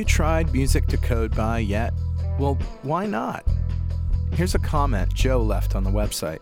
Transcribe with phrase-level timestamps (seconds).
[0.00, 1.92] You tried Music to Code By yet?
[2.38, 3.44] Well, why not?
[4.32, 6.38] Here's a comment Joe left on the website.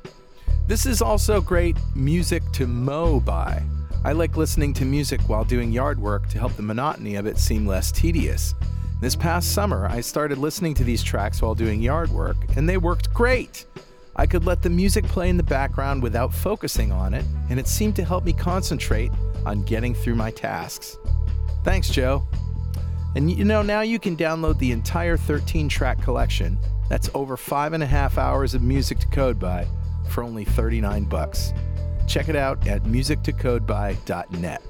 [0.68, 3.61] This is also great music to mow by.
[4.04, 7.36] I like listening to music while doing yard work to help the monotony of it
[7.36, 8.54] seem less tedious.
[9.00, 12.77] This past summer, I started listening to these tracks while doing yard work, and they
[12.77, 13.66] worked great.
[14.14, 17.66] I could let the music play in the background without focusing on it, and it
[17.66, 19.11] seemed to help me concentrate
[19.44, 20.96] on getting through my tasks.
[21.64, 22.22] Thanks, Joe.
[23.18, 26.57] And you know, now you can download the entire 13 track collection.
[26.89, 29.67] That's over five and a half hours of music to code by
[30.08, 31.53] for only 39 bucks.
[32.06, 34.62] Check it out at musictocodeby.net.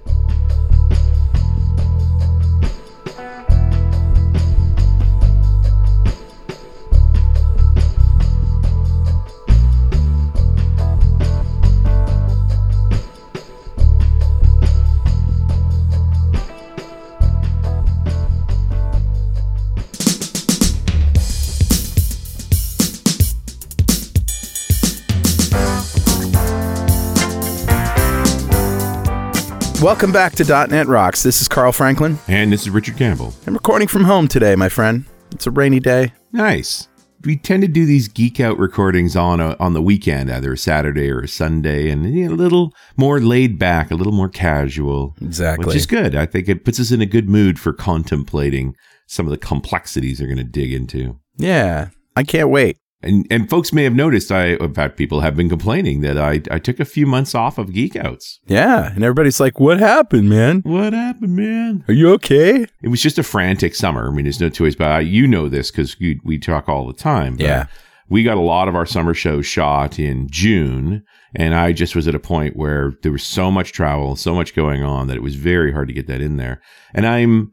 [29.80, 31.22] Welcome back to .NET Rocks.
[31.22, 32.18] This is Carl Franklin.
[32.26, 33.32] And this is Richard Campbell.
[33.46, 35.04] I'm recording from home today, my friend.
[35.30, 36.12] It's a rainy day.
[36.32, 36.88] Nice.
[37.24, 40.58] We tend to do these geek out recordings on a, on the weekend, either a
[40.58, 45.14] Saturday or a Sunday, and a little more laid back, a little more casual.
[45.22, 45.66] Exactly.
[45.66, 46.16] Which is good.
[46.16, 48.74] I think it puts us in a good mood for contemplating
[49.06, 51.20] some of the complexities they're going to dig into.
[51.36, 52.78] Yeah, I can't wait.
[53.00, 56.42] And and folks may have noticed I in fact people have been complaining that I
[56.50, 58.40] I took a few months off of geek outs.
[58.46, 60.62] Yeah, and everybody's like, "What happened, man?
[60.64, 61.84] What happened, man?
[61.86, 64.08] Are you okay?" It was just a frantic summer.
[64.08, 65.08] I mean, there's no two ways about it.
[65.08, 67.36] You know this because we talk all the time.
[67.38, 67.66] Yeah.
[68.10, 71.04] We got a lot of our summer shows shot in June,
[71.34, 74.54] and I just was at a point where there was so much travel, so much
[74.54, 76.60] going on that it was very hard to get that in there.
[76.94, 77.52] And I'm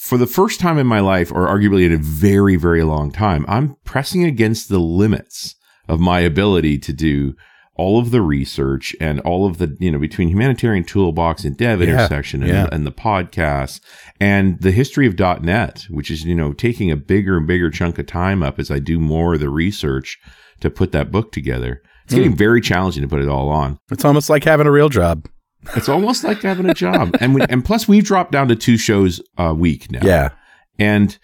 [0.00, 3.44] for the first time in my life, or arguably in a very, very long time,
[3.46, 5.54] I'm pressing against the limits
[5.88, 7.34] of my ability to do
[7.76, 11.80] all of the research and all of the, you know, between humanitarian toolbox and dev
[11.80, 12.68] Yeah, intersection and, yeah.
[12.72, 13.80] and the podcast
[14.18, 17.98] and the history of .NET, which is, you know, taking a bigger and bigger chunk
[17.98, 20.18] of time up as I do more of the research
[20.60, 21.82] to put that book together.
[22.04, 22.20] It's Hmm.
[22.20, 23.78] getting very challenging to put it all on.
[23.90, 25.26] It's almost like having a real job.
[25.76, 27.16] It's almost like having a job.
[27.20, 30.00] And we, and plus we've dropped down to two shows a week now.
[30.02, 30.30] Yeah.
[30.78, 31.18] And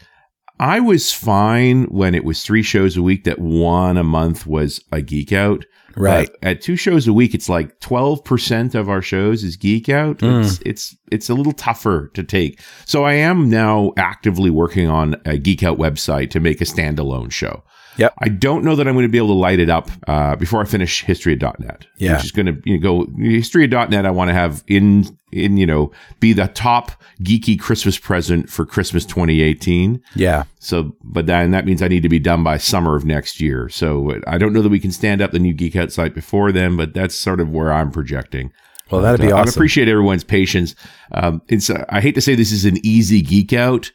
[0.61, 4.83] I was fine when it was three shows a week that one a month was
[4.93, 5.65] a geek out.
[5.97, 6.29] Right.
[6.41, 10.19] But at two shows a week, it's like 12% of our shows is geek out.
[10.19, 10.45] Mm.
[10.45, 12.61] It's, it's, it's a little tougher to take.
[12.85, 17.33] So I am now actively working on a geek out website to make a standalone
[17.33, 17.63] show.
[17.97, 18.15] Yep.
[18.19, 20.61] I don't know that I'm going to be able to light it up uh, before
[20.61, 21.87] I finish history of .NET.
[21.97, 22.17] Yeah.
[22.17, 24.05] Which is going to you know, go history of .NET.
[24.07, 25.91] I want to have in in you know
[26.21, 26.93] be the top
[27.23, 30.03] geeky Christmas present for Christmas 2018.
[30.15, 30.45] Yeah.
[30.59, 33.69] So, but then that means I need to be done by summer of next year.
[33.69, 36.53] So I don't know that we can stand up the new Geek Out site before
[36.53, 38.53] then, but that's sort of where I'm projecting.
[38.91, 39.59] Well, that'd But, be uh, I awesome.
[39.59, 40.75] appreciate everyone's patience.
[41.13, 43.91] Um, it's uh, I hate to say this is an easy geek out,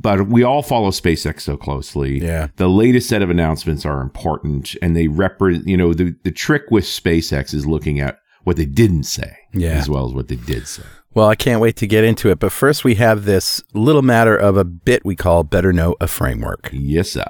[0.00, 2.20] but we all follow SpaceX so closely.
[2.22, 2.48] Yeah.
[2.56, 5.66] The latest set of announcements are important, and they represent.
[5.66, 9.70] You know, the the trick with SpaceX is looking at what they didn't say, Yeah.
[9.72, 10.82] as well as what they did say.
[11.14, 12.38] Well, I can't wait to get into it.
[12.38, 16.06] But first, we have this little matter of a bit we call Better Know a
[16.06, 16.70] Framework.
[16.72, 17.24] Yes, sir.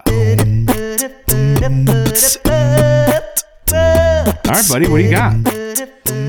[4.28, 5.34] All right, buddy, what do you got?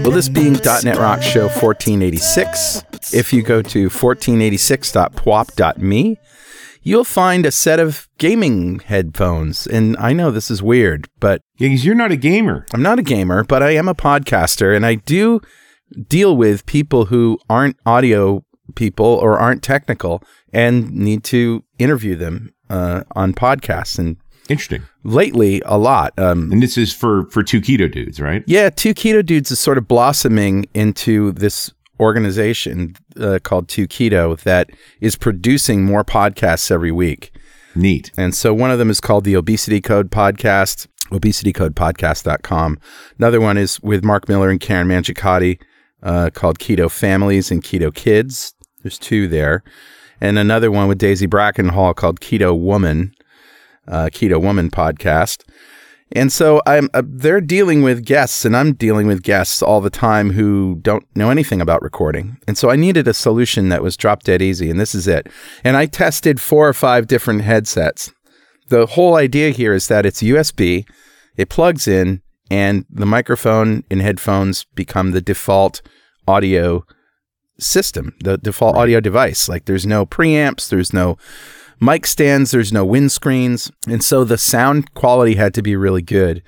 [0.03, 2.83] Well, this being .NET Rock Show 1486,
[3.13, 6.17] if you go to 1486.pwop.me,
[6.81, 9.67] you'll find a set of gaming headphones.
[9.67, 12.65] And I know this is weird, but Yeah, because you're not a gamer.
[12.73, 15.41] I'm not a gamer, but I am a podcaster, and I do
[16.07, 18.45] deal with people who aren't audio
[18.75, 20.23] people or aren't technical
[20.53, 23.99] and need to interview them uh, on podcasts.
[23.99, 24.15] And
[24.49, 24.83] Interesting.
[25.03, 26.13] lately, a lot.
[26.17, 28.43] Um, And this is for for two keto dudes, right?
[28.47, 34.39] yeah, Two Keto Dudes is sort of blossoming into this organization uh, called Two Keto
[34.41, 34.69] that
[35.01, 37.31] is producing more podcasts every week.
[37.75, 38.11] Neat.
[38.17, 42.79] And so one of them is called the Obesity Code Podcast, obesitycodepodcast.com.
[43.17, 45.59] Another one is with Mark Miller and Karen Mangicotti
[46.03, 48.53] uh, called Keto Families and Keto Kids.
[48.83, 49.63] There's two there.
[50.21, 53.13] And another one with Daisy Brackenhall called Keto Woman,
[53.89, 55.43] uh, Keto Woman Podcast.
[56.11, 59.91] And so I'm uh, they're dealing with guests and I'm dealing with guests all the
[59.91, 62.37] time who don't know anything about recording.
[62.47, 65.27] And so I needed a solution that was drop dead easy and this is it.
[65.63, 68.11] And I tested four or five different headsets.
[68.69, 70.87] The whole idea here is that it's USB,
[71.37, 75.81] it plugs in and the microphone and headphones become the default
[76.27, 76.85] audio
[77.59, 79.47] system, the default audio device.
[79.47, 81.17] Like there's no preamps, there's no
[81.79, 83.71] mic stands, there's no windscreens.
[83.87, 86.43] And so the sound quality had to be really good.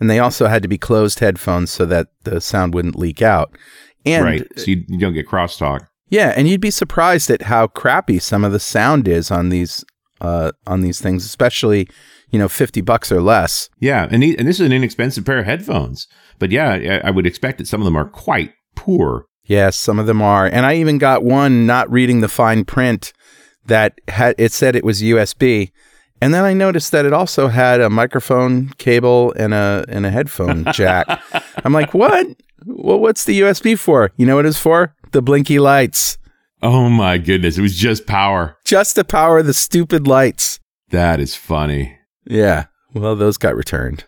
[0.00, 3.56] And they also had to be closed headphones so that the sound wouldn't leak out.
[4.04, 4.46] And right.
[4.58, 5.86] So you, you don't get crosstalk.
[6.10, 9.84] yeah, and you'd be surprised at how crappy some of the sound is on these
[10.20, 11.88] uh, on these things, especially
[12.30, 13.70] you know fifty bucks or less.
[13.80, 16.06] Yeah, and he, and this is an inexpensive pair of headphones.
[16.38, 19.26] But yeah, I, I would expect that some of them are quite poor.
[19.44, 23.12] Yes, some of them are, and I even got one not reading the fine print
[23.66, 25.70] that had it said it was USB,
[26.20, 30.10] and then I noticed that it also had a microphone cable and a and a
[30.10, 31.06] headphone jack.
[31.64, 32.26] I'm like, what?
[32.66, 34.10] Well, what's the USB for?
[34.16, 34.94] You know what it's for?
[35.12, 36.16] The blinky lights,
[36.62, 38.56] Oh my goodness, it was just power.
[38.64, 40.58] just to power the stupid lights.
[40.90, 41.98] That is funny.
[42.26, 42.66] Yeah.
[42.94, 44.04] Well, those got returned.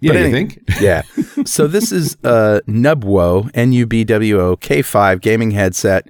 [0.00, 0.58] Yeah, But you think?
[0.80, 1.02] Yeah.
[1.44, 6.06] so this is a Nubwo, N U B W O K5 gaming headset.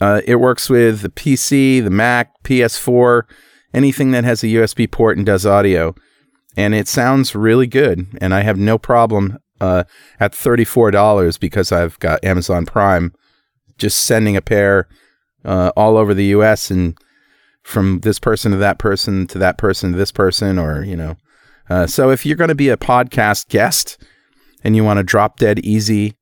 [0.00, 3.22] Uh, it works with the PC, the Mac, PS4,
[3.74, 5.94] anything that has a USB port and does audio.
[6.56, 8.06] And it sounds really good.
[8.20, 9.84] And I have no problem uh,
[10.18, 13.12] at $34 because I've got Amazon Prime
[13.78, 14.88] just sending a pair
[15.44, 16.96] uh, all over the US and
[17.62, 21.16] from this person to that person to that person to this person, or, you know.
[21.68, 23.98] Uh, so if you're going to be a podcast guest
[24.64, 26.16] and you want a drop dead easy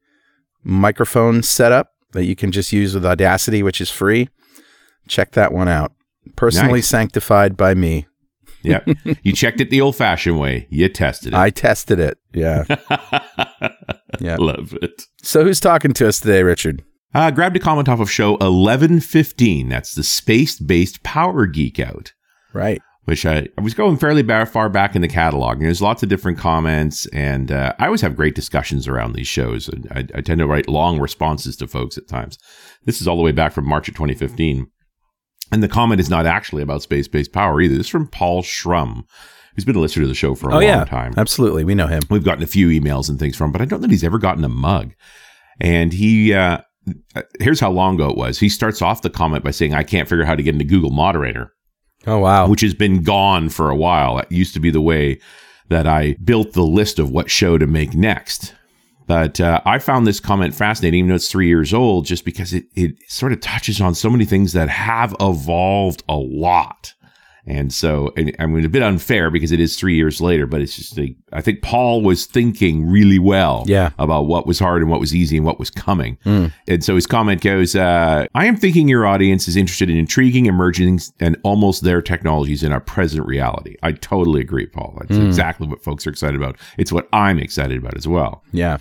[0.63, 4.29] microphone setup that you can just use with Audacity, which is free,
[5.09, 5.93] check that one out.
[6.37, 6.89] Personally Nice.
[6.89, 8.07] sanctified by me.
[8.63, 8.81] Yeah.
[9.23, 10.67] you checked it the old fashioned way.
[10.71, 11.37] You tested it.
[11.37, 12.19] I tested it.
[12.35, 12.65] Yeah.
[14.21, 14.37] yeah.
[14.39, 15.05] Love it.
[15.23, 16.83] So who's talking to us today, Richard?
[17.15, 19.69] Uh, grabbed a comment off of show 1115.
[19.69, 22.13] That's the space based power geek out.
[22.53, 22.83] Right.
[23.09, 25.57] Which I, I was going fairly ba- far back in the catalog.
[25.57, 29.27] And there's lots of different comments, and uh, I always have great discussions around these
[29.27, 29.67] shows.
[29.67, 32.37] And I, I tend to write long responses to folks at times.
[32.85, 34.67] This is all the way back from March of 2015.
[35.51, 37.79] And the comment is not actually about space based power either.
[37.79, 39.05] This is from Paul Schrum,
[39.55, 40.85] who's been a listener to the show for a oh long yeah.
[40.85, 41.15] time.
[41.17, 41.65] Absolutely.
[41.65, 42.03] We know him.
[42.11, 44.19] We've gotten a few emails and things from, him, but I don't think he's ever
[44.19, 44.93] gotten a mug.
[45.63, 46.59] And he, uh,
[47.41, 48.39] here's how long ago it was.
[48.39, 50.67] He starts off the comment by saying, I can't figure out how to get into
[50.67, 51.55] Google Moderator
[52.07, 52.49] Oh wow.
[52.49, 54.17] which has been gone for a while.
[54.17, 55.21] That used to be the way
[55.69, 58.55] that I built the list of what show to make next.
[59.07, 62.53] But uh, I found this comment fascinating, even though it's three years old, just because
[62.53, 66.93] it, it sort of touches on so many things that have evolved a lot.
[67.51, 70.61] And so, and, I mean, a bit unfair because it is three years later, but
[70.61, 73.91] it's just, like, I think Paul was thinking really well Yeah.
[73.99, 76.19] about what was hard and what was easy and what was coming.
[76.27, 76.53] Mm.
[76.69, 80.45] And so his comment goes, uh, I am thinking your audience is interested in intriguing,
[80.45, 83.77] emerging, and almost their technologies in our present reality.
[83.83, 84.99] I totally agree, Paul.
[85.01, 85.27] That's Mm.
[85.27, 86.59] exactly what folks are excited about.
[86.77, 88.43] It's what I'm excited about as well.
[88.53, 88.77] Yeah.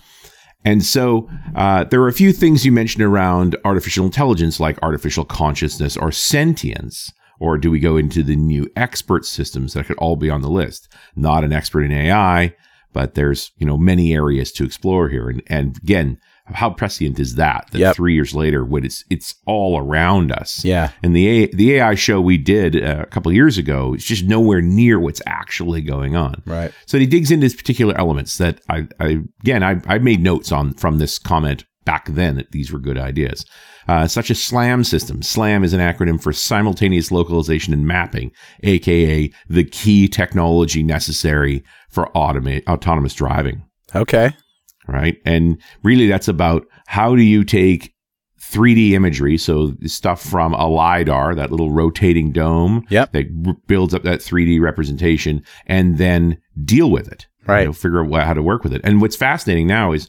[0.65, 5.23] And so uh, there are a few things you mentioned around artificial intelligence, like artificial
[5.23, 7.13] consciousness or sentience.
[7.39, 10.49] Or do we go into the new expert systems that could all be on the
[10.49, 10.91] list?
[11.15, 12.55] Not an expert in AI,
[12.93, 15.29] but there's you know many areas to explore here.
[15.29, 17.67] And and again, how prescient is that?
[17.71, 17.95] That Yep.
[17.95, 20.63] three years later, when it's it's all around us.
[20.63, 20.91] Yeah.
[21.03, 24.05] And the A, the AI show we did uh, a couple of years ago is
[24.05, 26.41] just nowhere near what's actually going on.
[26.45, 26.71] Right.
[26.85, 30.51] So he digs into these particular elements that I, I again, I, I made notes
[30.51, 33.45] on from this comment back then that these were good ideas,
[33.87, 35.21] uh, such as SLAM system.
[35.23, 38.31] SLAM is an acronym for simultaneous localization and mapping,
[38.63, 43.63] aka the key technology necessary for automate autonomous driving.
[43.95, 44.31] Okay.
[44.89, 47.93] Right, and really, that's about how do you take
[48.39, 53.11] 3D imagery, so stuff from a lidar, that little rotating dome Yep.
[53.11, 57.27] that r- builds up that 3D representation, and then deal with it.
[57.45, 57.61] Right.
[57.61, 58.81] You know, figure out how to work with it.
[58.85, 60.07] And what's fascinating now is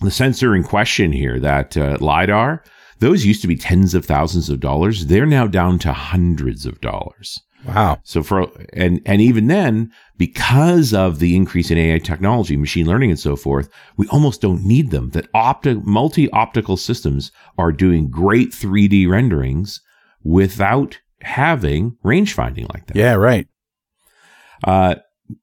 [0.00, 2.62] the sensor in question here, that uh, lidar.
[2.98, 5.06] Those used to be tens of thousands of dollars.
[5.06, 7.40] They're now down to hundreds of dollars.
[7.66, 7.98] Wow.
[8.04, 13.10] So for and and even then, because of the increase in AI technology, machine learning,
[13.10, 15.10] and so forth, we almost don't need them.
[15.10, 19.80] That opti- multi optical systems are doing great 3D renderings
[20.22, 22.96] without having range finding like that.
[22.96, 23.14] Yeah.
[23.14, 23.48] Right.
[24.64, 24.96] Uh,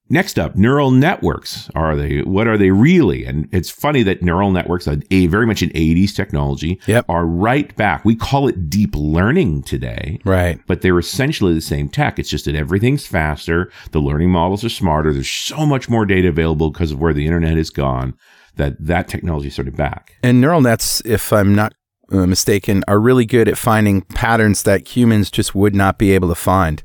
[0.09, 1.69] next up, neural networks.
[1.75, 2.19] Are they?
[2.21, 3.25] What are they really?
[3.25, 7.05] And it's funny that neural networks, a, a very much an '80s technology, Yep.
[7.09, 8.05] are right back.
[8.05, 10.59] We call it deep learning today Right.
[10.67, 12.19] but they're essentially the same tech.
[12.19, 13.71] It's just that everything's faster.
[13.91, 15.13] The learning models are smarter.
[15.13, 18.13] There's so much more data available because of where the internet has gone
[18.55, 20.13] that that technology is sort of back.
[20.21, 21.73] And neural nets, if I'm not
[22.11, 26.29] uh, mistaken, are really good at finding patterns that humans just would not be able
[26.29, 26.83] to find.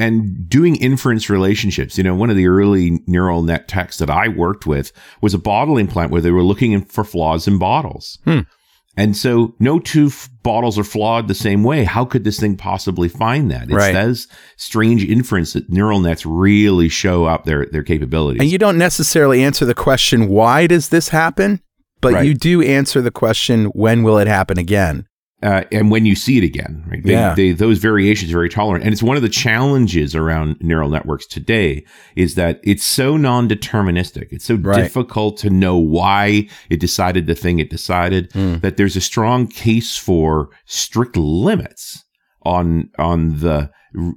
[0.00, 4.28] And doing inference relationships, you know, one of the early neural net techs that I
[4.28, 8.18] worked with was a bottle implant where they were looking in- for flaws in bottles.
[8.24, 8.40] Hmm.
[8.96, 11.84] And so no two f- bottles are flawed the same way.
[11.84, 13.64] How could this thing possibly find that?
[13.64, 13.92] It's Right.
[13.94, 14.26] those
[14.56, 18.40] strange inference that neural nets really show up their, their capabilities.
[18.40, 21.60] And you don't necessarily answer the question, why does this happen?
[22.00, 22.26] But Right.
[22.26, 25.06] you do answer the question, when will it happen again?
[25.42, 27.02] Uh, and when you see it again, right?
[27.02, 27.34] They, Yeah.
[27.34, 28.84] they, those variations are very tolerant.
[28.84, 31.84] And it's one of the challenges around neural networks today
[32.16, 34.28] is that it's so non-deterministic.
[34.32, 34.82] It's so Right.
[34.82, 38.60] difficult to know why it decided the thing it decided Mm.
[38.60, 42.04] that there's a strong case for strict limits
[42.42, 43.70] on, on the,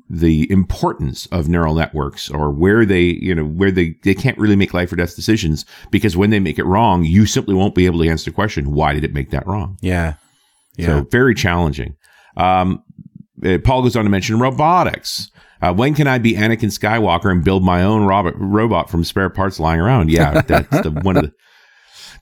[0.10, 4.56] the importance of neural networks or where they, you know, where they, they can't really
[4.56, 7.86] make life or death decisions because when they make it wrong, you simply won't be
[7.86, 9.77] able to answer the question, why did it make that wrong?
[9.82, 10.13] Yeah.
[10.80, 11.96] So very challenging.
[12.38, 12.84] Um,
[13.46, 15.30] uh, Paul goes on to mention robotics.
[15.62, 19.30] Uh, when can I be Anakin Skywalker and build my own robot robot from spare
[19.30, 20.10] parts lying around?
[20.12, 21.34] Yeah, that's the one of the.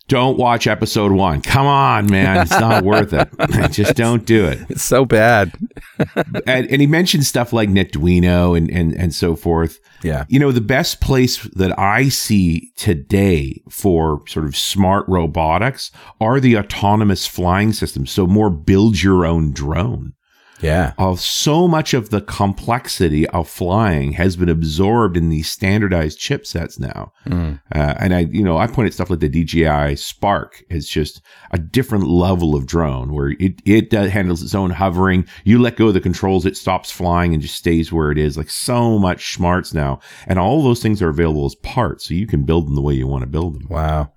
[0.07, 1.41] Don't watch episode one.
[1.41, 3.29] Come on, man, it's not worth it.
[3.71, 4.59] Just don't do it.
[4.69, 5.53] It's so bad.
[6.47, 9.79] And, and he mentioned stuff like Netduino and and and so forth.
[10.03, 10.25] Yeah.
[10.29, 16.39] You know, the best place that I see today for sort of smart robotics are
[16.39, 18.09] the autonomous flying systems.
[18.11, 20.13] So more build your own drone.
[20.61, 20.93] Yeah.
[20.97, 26.79] of so much of the complexity of flying has been absorbed in these standardized chipsets
[26.79, 27.11] now.
[27.25, 27.59] Mm.
[27.73, 31.57] Uh, and I, you know, I pointed stuff like the DJI Spark is just a
[31.57, 35.25] different level of drone where it, it does, handles its own hovering.
[35.43, 38.37] You let go of the controls, it stops flying and just stays where it is.
[38.37, 39.99] Like so much smarts now.
[40.27, 42.07] And all those things are available as parts.
[42.07, 44.11] So you can build them the way you want to build them Wow.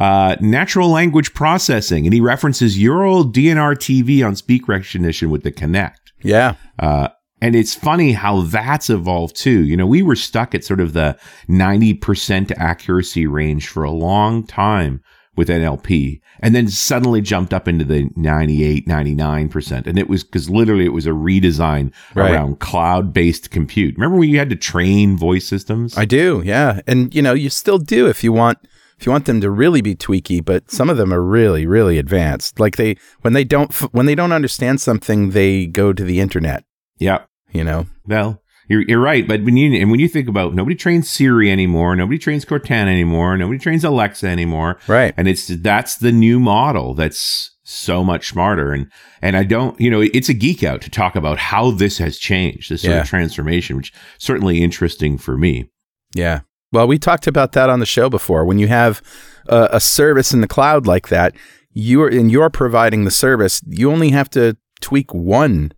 [0.00, 5.42] Uh, natural language processing, and he references your old DNR TV on speak recognition with
[5.42, 5.92] the Kinect.
[6.22, 6.54] Yeah.
[6.78, 7.08] Uh,
[7.42, 9.64] and it's funny how that's evolved too.
[9.64, 14.46] You know, we were stuck at sort of the 90% accuracy range for a long
[14.46, 15.02] time
[15.36, 19.86] with NLP and then suddenly jumped up into the 98, 99%.
[19.86, 22.32] And it was because literally it was a redesign Right.
[22.32, 23.94] around cloud based compute.
[23.96, 25.96] Remember when you had to train voice systems?
[25.96, 26.42] I do.
[26.44, 26.80] Yeah.
[26.86, 28.58] And you know, you still do if you want
[29.00, 31.98] if you want them to really be tweaky, but some of them are really really
[31.98, 32.60] advanced.
[32.60, 36.64] Like they when they don't when they don't understand something, they go to the internet,
[36.98, 37.24] yeah.
[37.50, 37.86] you know.
[38.06, 41.50] Well, you're, you're right, but when you and when you think about nobody trains Siri
[41.50, 45.14] anymore, nobody trains Cortana anymore, nobody trains Alexa anymore, Right.
[45.16, 48.90] and it's that's the new model that's so much smarter and
[49.22, 52.18] and I don't you know it's a geek out to talk about how this has
[52.18, 53.00] changed this sort Yeah.
[53.00, 55.70] of transformation, which certainly interesting for me.
[56.14, 56.40] Yeah.
[56.72, 58.44] Well, we talked about that on the show before.
[58.44, 59.02] When you have
[59.48, 61.34] a, a service in the cloud like that,
[61.72, 63.60] you are and you're providing the service.
[63.66, 65.72] You only have to tweak one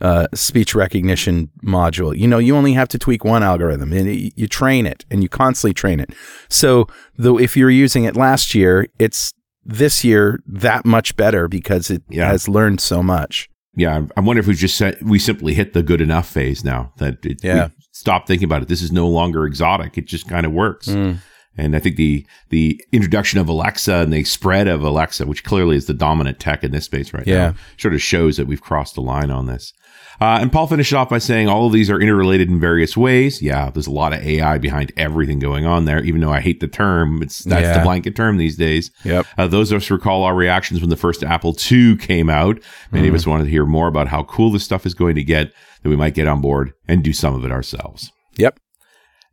[0.00, 2.16] uh, speech recognition module.
[2.16, 5.22] You know, you only have to tweak one algorithm, and it, you train it, and
[5.22, 6.10] you constantly train it.
[6.48, 6.86] So,
[7.16, 9.32] though, if you're using it last year, it's
[9.64, 12.26] this year that much better because it Yeah.
[12.26, 13.48] has learned so much.
[13.76, 16.92] Yeah, I wonder if we just said, we simply hit the good enough phase now
[16.98, 17.68] that it, Yeah.
[18.02, 18.68] Stop thinking about it.
[18.68, 20.88] This is no longer exotic; it just kind of works.
[20.88, 21.18] Mm.
[21.56, 25.76] And I think the the introduction of Alexa and the spread of Alexa, which clearly
[25.76, 27.48] is the dominant tech in this space right Yeah.
[27.48, 29.72] now, sort of shows that we've crossed the line on this.
[30.20, 33.42] Uh, and Paul finished off by saying all of these are interrelated in various ways.
[33.42, 36.02] Yeah, there's a lot of AI behind everything going on there.
[36.04, 37.78] Even though I hate the term, it's that's Yeah.
[37.78, 38.90] the blanket term these days.
[39.04, 39.26] Yep.
[39.36, 42.60] Uh, those of us recall our reactions when the first Apple II came out.
[42.92, 43.14] Many Mm-hmm.
[43.14, 45.52] of us wanted to hear more about how cool this stuff is going to get,
[45.82, 48.12] that we might get on board and do some of it ourselves.
[48.38, 48.58] Yep.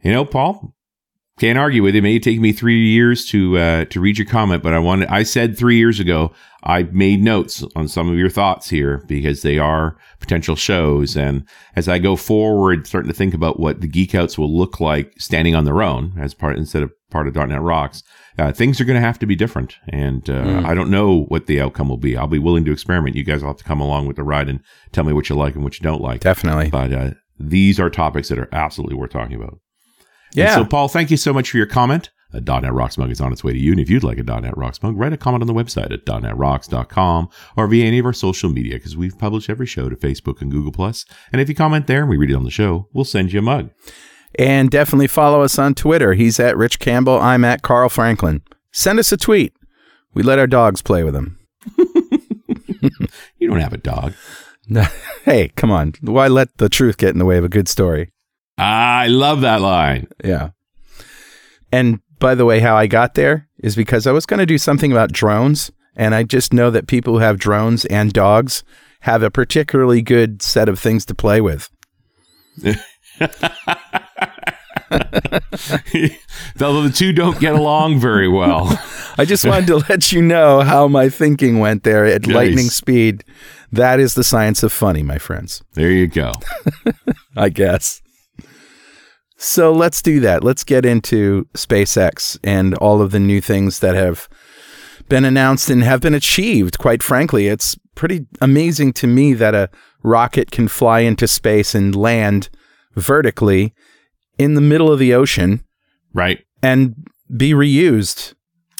[0.02, 0.74] You know, Paul,
[1.40, 2.00] can't argue with it.
[2.00, 5.08] It may take me three years to uh, to read your comment, but I wanted.
[5.08, 9.42] I said three years ago I made notes on some of your thoughts here because
[9.42, 11.16] they are potential shows.
[11.16, 15.14] And as I go forward, starting to think about what the Geekouts will look like
[15.18, 18.04] standing on their own as part instead of part of .NET Rocks,
[18.40, 19.76] uh, things are going to have to be different.
[19.90, 20.66] And uh, Mm.
[20.66, 22.16] I don't know what the outcome will be.
[22.18, 23.16] I'll be willing to experiment.
[23.16, 24.62] You guys will have to come along with the ride and
[24.94, 26.22] tell me what you like and what you don't like.
[26.22, 26.70] Definitely.
[26.70, 29.60] But uh, these are topics that are absolutely worth talking about.
[30.36, 30.56] And Yeah.
[30.56, 32.10] so, Paul, thank you so much for your comment.
[32.32, 33.72] A .NET Rocks mug is on its way to you.
[33.72, 36.06] And if you'd like a .NET Rocks mug, write a comment on the website at
[36.06, 37.28] .NETRocks.com
[37.58, 40.52] or via any of our social media because we've published every show to Facebook and
[40.52, 40.74] Google+.
[41.32, 43.40] And if you comment there and we read it on the show, we'll send you
[43.40, 43.72] a mug.
[44.38, 46.14] And definitely follow us on Twitter.
[46.14, 47.20] He's at Rich Campbell.
[47.20, 48.42] I'm at Carl Franklin.
[48.72, 49.54] Send us a tweet.
[50.14, 51.40] We let our dogs play with them.
[53.40, 54.14] You don't have a dog.
[55.26, 55.94] hey, come on.
[56.02, 58.12] Why let the truth get in the way of a good story?
[58.58, 60.08] I love that line.
[60.24, 60.50] Yeah.
[61.72, 64.58] And by the way, how I got there is because I was going to do
[64.58, 65.72] something about drones.
[65.96, 68.64] And I just know that people who have drones and dogs
[69.02, 71.70] have a particularly good set of things to play with.
[76.62, 78.80] Although the two don't get along very well.
[79.18, 82.36] I just wanted to let you know how my thinking went there at Nice.
[82.36, 83.24] lightning speed.
[83.72, 85.64] That is the science of funny, my friends.
[85.74, 86.34] There you go.
[87.38, 88.02] I guess.
[89.38, 90.44] So let's do that.
[90.44, 94.28] Let's get into SpaceX and all of the new things that have
[95.08, 96.78] been announced and have been achieved.
[96.78, 99.70] Quite frankly, it's pretty amazing to me that a
[100.04, 102.50] rocket can fly into space and land
[102.96, 103.74] vertically
[104.40, 105.64] in the middle of the ocean
[106.14, 106.40] Right.
[106.64, 106.96] and
[107.38, 108.34] be reused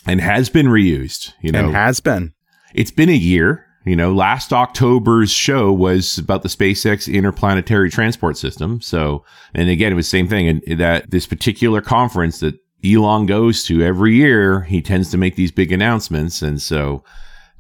[0.08, 1.34] And has been reused.
[1.42, 2.34] You know, and has been.
[2.74, 3.66] it's been a year.
[3.86, 8.82] You know, last October's show was about the SpaceX interplanetary transport system.
[8.82, 9.24] So,
[9.54, 10.48] and again, it was the same thing.
[10.48, 15.36] And that this particular conference that Elon goes to every year, he tends to make
[15.36, 16.42] these big announcements.
[16.42, 17.04] And so,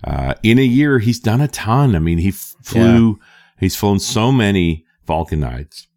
[0.04, 1.96] uh, in a year, he's done a ton.
[1.96, 3.20] I mean, he flew,
[3.60, 5.88] he's flown so many Falcon 9s.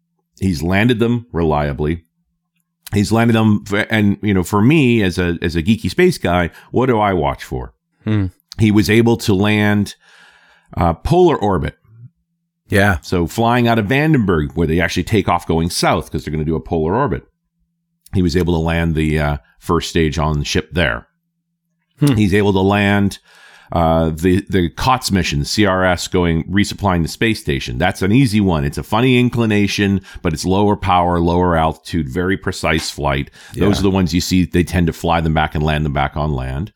[0.43, 2.03] He's landed them reliably.
[2.93, 6.17] He's landed them, f- and you know, for me as a as a geeky space
[6.17, 7.73] guy, what do I watch for?
[8.03, 8.27] Hmm.
[8.59, 9.95] He was able to land
[10.77, 11.75] uh, polar orbit,
[12.69, 12.99] Yeah.
[13.01, 16.45] so flying out of Vandenberg, where they actually take off going south because they're going
[16.45, 17.23] to do a polar orbit.
[18.13, 21.07] He was able to land the uh, first stage on the ship there.
[21.99, 22.13] Hmm.
[22.15, 23.17] He's able to land
[23.73, 27.77] uh, the the COTS mission, CRS, going resupplying the space station.
[27.79, 28.63] That's an easy one.
[28.63, 33.31] It's a funny inclination, but it's lower power, lower altitude, very precise flight.
[33.55, 33.79] Those Yeah.
[33.79, 34.45] are the ones you see.
[34.45, 36.71] They tend to fly them back and land them back on land.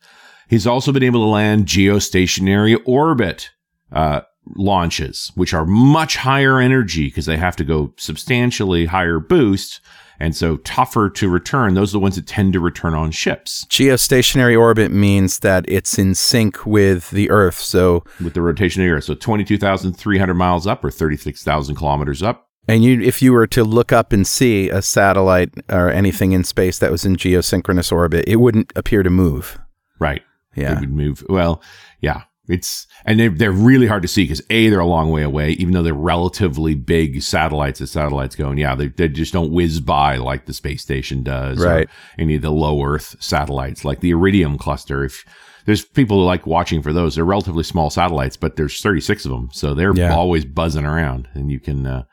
[0.48, 3.50] He's also been able to land geostationary orbit
[3.92, 4.22] uh,
[4.56, 9.80] launches, which are much higher energy because they have to go substantially higher boost
[10.20, 11.74] and so tougher to return.
[11.74, 15.98] Those are the ones that tend to return on ships Geostationary orbit means that it's
[15.98, 17.58] in sync with the Earth.
[17.58, 19.04] So, with the rotation of the Earth.
[19.04, 22.48] So 22,300 miles up or 36,000 kilometers up.
[22.66, 26.44] and you, if you were to look up and see a satellite or anything in
[26.44, 29.58] space that was in geosynchronous orbit, it wouldn't appear to move.
[29.98, 30.22] Right.
[30.54, 30.80] Yeah.
[30.80, 31.24] would move.
[31.28, 31.62] Well,
[32.00, 32.22] yeah.
[32.48, 35.50] It's and they're they're really hard to see because a they're a long way away,
[35.52, 38.48] even though they're relatively big satellites as satellites go.
[38.48, 41.88] And yeah, they they just don't whiz by like the space station does, or Right.
[42.18, 45.04] any of the low Earth satellites, like the Iridium cluster.
[45.04, 45.24] If
[45.66, 49.30] there's people who like watching for those, they're relatively small satellites, but there's 36 of
[49.30, 50.14] them, so they're Yeah.
[50.14, 52.04] always buzzing around, and you can uh,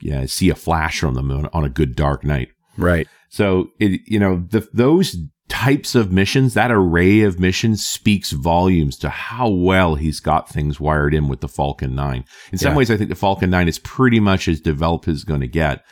[0.00, 2.50] yeah see a flash from them on, on a good dark night.
[2.78, 3.08] Right.
[3.28, 5.16] So it, you know, the, those
[5.50, 10.80] types of missions, that array of missions speaks volumes to how well he's got things
[10.80, 12.24] wired in with the Falcon 9.
[12.52, 12.76] In some Yeah.
[12.76, 15.46] ways, I think the Falcon 9 is pretty much as developed as it's going to
[15.48, 15.84] get.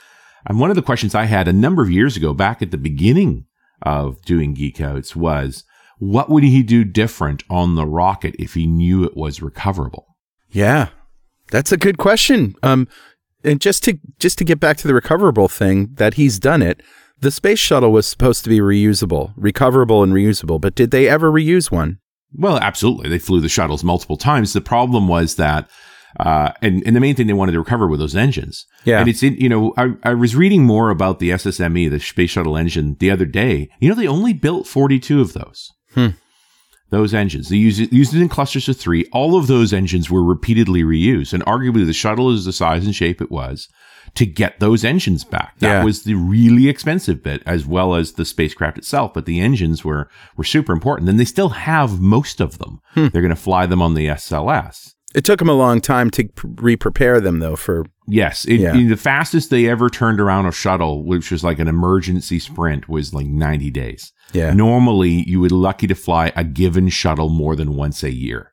[0.46, 2.78] And one of the questions I had a number of years ago, back at the
[2.78, 3.44] beginning
[3.82, 5.64] of doing Geek Outs was,
[5.98, 10.16] what would he do different on the rocket if he knew it was recoverable?
[10.50, 10.88] Yeah.
[11.50, 12.54] That's a good question.
[12.62, 12.86] Um,
[13.44, 16.82] and just to just to get back to the recoverable thing, that he's done it.
[17.20, 20.60] The space shuttle was supposed to be reusable, recoverable, and reusable.
[20.60, 21.98] But did they ever reuse one?
[22.32, 23.08] Well, absolutely.
[23.08, 24.52] They flew the shuttles multiple times.
[24.52, 25.68] The problem was that,
[26.20, 28.66] uh, and, and the main thing they wanted to recover were those engines.
[28.84, 29.00] Yeah.
[29.00, 32.30] And it's in, you know, I, I was reading more about the SSME, the Space
[32.30, 33.68] Shuttle engine, the other day.
[33.80, 35.72] You know, they only built 42 of those.
[35.94, 36.08] Hmm.
[36.90, 37.48] Those engines.
[37.50, 39.04] They used it, used it in clusters of three.
[39.12, 41.32] All of those engines were repeatedly reused.
[41.34, 43.68] And arguably, the shuttle is the size and shape it was
[44.14, 45.58] to get those engines back.
[45.58, 45.84] That Yeah.
[45.84, 49.12] was the really expensive bit, as well as the spacecraft itself.
[49.12, 52.80] But the engines were were super important, and they still have most of them.
[52.94, 53.08] Hmm.
[53.12, 54.94] They're going to fly them on the SLS.
[55.14, 57.56] It took them a long time to re-prepare them, though.
[57.56, 58.72] For Yes, it, Yeah.
[58.72, 63.12] the fastest they ever turned around a shuttle, which was like an emergency sprint, was
[63.14, 64.12] like ninety days.
[64.32, 68.52] yeah, Normally, you would lucky to fly a given shuttle more than once a year.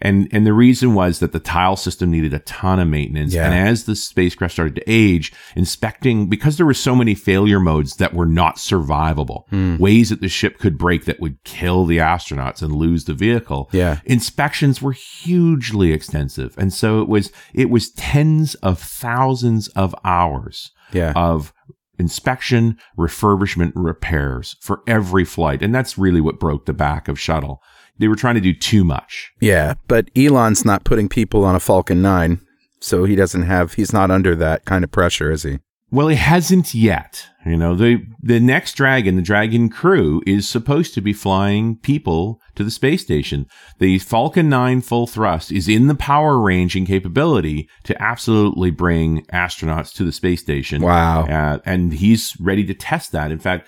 [0.00, 3.34] And and the reason was that the tile system needed a ton of maintenance.
[3.34, 3.46] Yeah.
[3.50, 7.96] And as the spacecraft started to age, inspecting because there were so many failure modes
[7.96, 9.76] that were not survivable, Hmm.
[9.78, 13.68] ways that the ship could break that would kill the astronauts and lose the vehicle.
[13.72, 16.54] yeah, Inspections were hugely extensive.
[16.58, 21.12] And so it was it was tens of thousands of hours yeah.
[21.16, 21.52] of
[21.98, 25.62] inspection, refurbishment, repairs for every flight.
[25.62, 27.60] And that's really what broke the back of shuttle.
[27.98, 29.32] They were trying to do too much.
[29.40, 32.40] Yeah, but Elon's not putting people on a Falcon 9,
[32.80, 35.58] so he doesn't have he's not under that kind of pressure, is he?
[35.90, 37.26] Well, he hasn't yet.
[37.46, 42.42] You know, the the next Dragon, the Dragon crew, is supposed to be flying people
[42.56, 43.46] to the space station.
[43.78, 49.24] The Falcon 9 full thrust is in the power range and capability to absolutely bring
[49.32, 50.82] astronauts to the space station.
[50.82, 51.22] Wow.
[51.22, 53.30] Uh, and he's ready to test that.
[53.30, 53.66] In fact,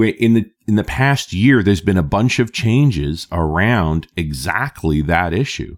[0.00, 5.32] in the in the past year, there's been a bunch of changes around exactly that
[5.32, 5.76] issue.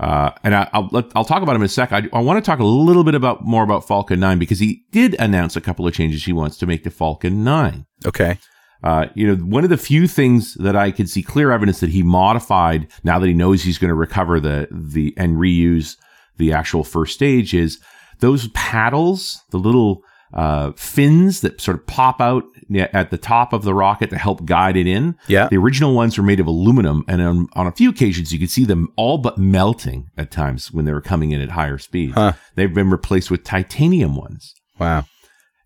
[0.00, 1.92] Uh, and I, will I'll talk about him in a sec.
[1.92, 4.84] I, I want to talk a little bit about more about Falcon 9 because he
[4.92, 7.84] did announce a couple of changes he wants to make to Falcon 9.
[8.06, 8.38] Okay.
[8.84, 11.90] Uh, you know, one of the few things that I could see clear evidence that
[11.90, 15.96] he modified now that he knows he's going to recover the, the, and reuse
[16.36, 17.80] the actual first stage is
[18.20, 22.44] those paddles, the little, uh, fins that sort of pop out
[22.76, 25.16] at the top of the rocket to help guide it in.
[25.26, 25.48] Yeah.
[25.48, 28.50] The original ones were made of aluminum, and on, on a few occasions you could
[28.50, 32.14] see them all but melting at times when they were coming in at higher speeds.
[32.14, 32.32] Huh.
[32.54, 34.54] They've been replaced with titanium ones.
[34.78, 35.04] Wow.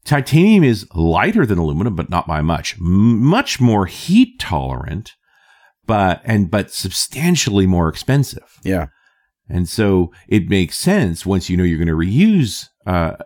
[0.05, 2.77] Titanium is lighter than aluminum, but not by much.
[2.81, 5.13] M- much more heat tolerant,
[5.87, 8.59] but and but substantially more expensive.
[8.65, 8.89] Yeah.
[9.49, 13.17] And so it makes sense once you know you're going to reuse uh,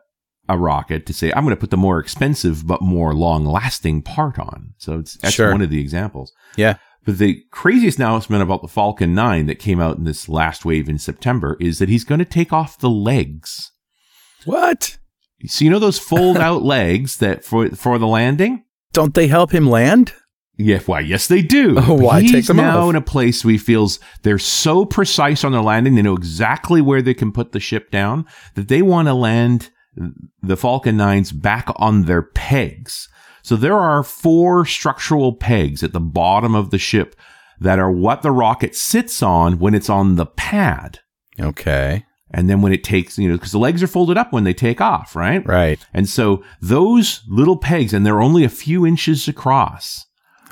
[0.49, 4.03] a rocket to say, I'm going to put the more expensive but more long lasting
[4.03, 4.75] part on.
[4.79, 5.51] So it's, that's Sure.
[5.53, 6.33] one of the examples.
[6.57, 6.77] Yeah.
[7.05, 10.89] But the craziest announcement about the Falcon 9 that came out in this last wave
[10.89, 13.71] in September is that he's going to take off the legs.
[14.45, 14.99] What?
[15.47, 18.65] So you know those fold out legs that for for the landing?
[18.93, 20.15] Don't they help him land?
[20.59, 21.01] Yeah, why?
[21.01, 21.77] Yes, they do.
[21.79, 22.91] Oh, why He's take them now off?
[22.91, 25.95] in a place where he feels they're so precise on their landing.
[25.95, 29.71] They know exactly where they can put the ship down that they want to land
[30.43, 33.09] the Falcon 9s back on their pegs.
[33.43, 37.15] So there are four structural pegs at the bottom of the ship
[37.61, 41.01] that are what the rocket sits on when it's on the pad.
[41.41, 42.05] Okay.
[42.31, 44.53] And then when it takes, you know, because the legs are folded up when they
[44.53, 45.47] take off, right?
[45.47, 45.79] Right.
[45.95, 50.07] And so those little pegs, and they're only a few inches across,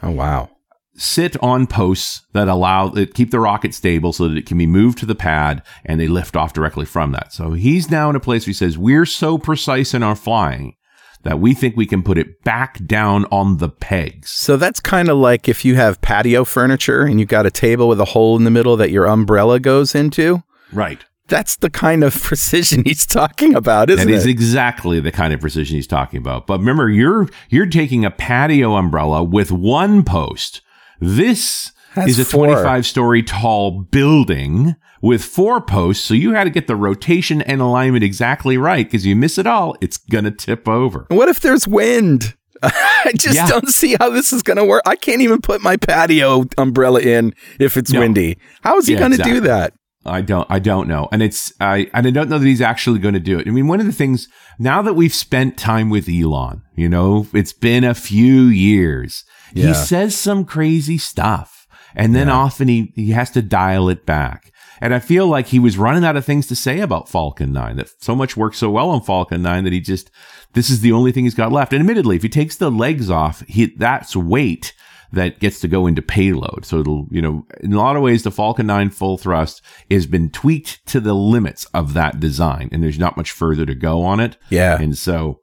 [0.05, 0.51] Oh, wow.
[0.97, 4.67] Sit on posts that allow it keep the rocket stable so that it can be
[4.67, 7.33] moved to the pad and they lift off directly from that.
[7.33, 10.77] So he's now in a place where he says, We're so precise in our flying
[11.23, 14.31] that we think we can put it back down on the pegs.
[14.31, 17.89] So that's kind of like if you have patio furniture and you've got a table
[17.89, 20.43] with a hole in the middle that your umbrella goes into.
[20.71, 21.03] Right.
[21.27, 24.31] That's the kind of precision he's talking about, isn't That is it?
[24.31, 26.47] exactly the kind of precision he's talking about.
[26.47, 30.61] But remember, you're you're taking a patio umbrella with one post.
[31.01, 32.47] This That's is a four.
[32.47, 36.05] 25 story tall building with four posts.
[36.05, 39.47] So you had to get the rotation and alignment exactly right because you miss it
[39.47, 41.07] all, it's gonna tip over.
[41.11, 42.35] what if there's wind?
[42.63, 43.47] I just Yeah.
[43.49, 44.83] don't see how this is going to work.
[44.87, 48.01] I can't even put my patio umbrella in if it's No.
[48.01, 48.39] windy.
[48.63, 49.41] How is he Yeah, going to exactly.
[49.41, 49.75] do that?
[50.07, 51.09] I don't I don't know.
[51.13, 53.47] And it's I and I don't know that he's actually going to do it.
[53.47, 54.29] I mean, one of the things
[54.59, 59.25] now that we've spent time with Elon, you know, it's been a few years.
[59.55, 59.69] Yeah.
[59.69, 61.67] He says some crazy stuff.
[61.97, 62.35] And then Yeah.
[62.35, 64.51] often he, he has to dial it back.
[64.81, 67.77] And I feel like he was running out of things to say about Falcon 9,
[67.77, 70.11] that so much worked so well on Falcon 9 that he just,
[70.55, 71.73] this is the only thing he's got left.
[71.73, 74.75] And admittedly, if he takes the legs off, he, that's weight
[75.13, 76.65] that gets to go into payload.
[76.65, 80.07] So it'll, you know, in a lot of ways, the Falcon 9 full thrust has
[80.07, 82.69] been tweaked to the limits of that design.
[82.73, 84.37] And there's not much further to go on it.
[84.51, 84.77] Yeah.
[84.81, 85.41] And so,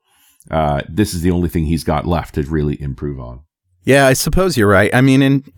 [0.52, 3.43] uh, this is the only thing he's got left to really improve on.
[3.84, 4.94] Yeah, I suppose you're right.
[4.94, 5.52] I mean, and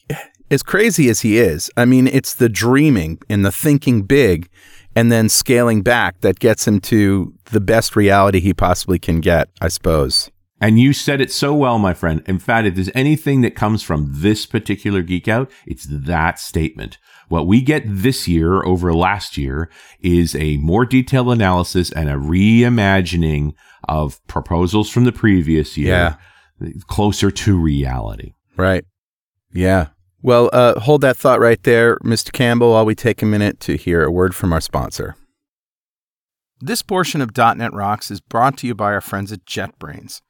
[0.50, 4.48] as crazy as he is, I mean, it's the dreaming and the thinking big
[4.94, 9.48] and then scaling back that gets him to the best reality he possibly can get,
[9.60, 10.30] I suppose.
[10.58, 12.22] And you said it so well, my friend.
[12.26, 16.96] In fact, if there's anything that comes from this particular geek out, it's that statement.
[17.28, 19.68] What we get this year over last year
[20.00, 23.52] is a more detailed analysis and a reimagining
[23.86, 26.16] of proposals from the previous year,
[26.86, 28.32] closer to reality.
[28.56, 28.84] Right.
[29.52, 29.88] Yeah.
[30.22, 32.32] Well, uh, hold that thought right there, Mr.
[32.32, 35.14] Campbell, while we take a minute to hear a word from our sponsor.
[36.60, 40.22] This portion of .NET Rocks is brought to you by our friends at JetBrains.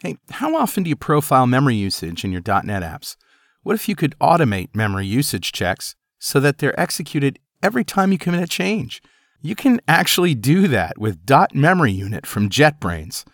[0.00, 3.16] Hey, how often do you profile memory usage in your .NET apps?
[3.62, 8.18] What if you could automate memory usage checks so that they're executed every time you
[8.18, 9.02] commit a change?
[9.42, 13.24] You can actually do that with dotMemory Unit from JetBrains.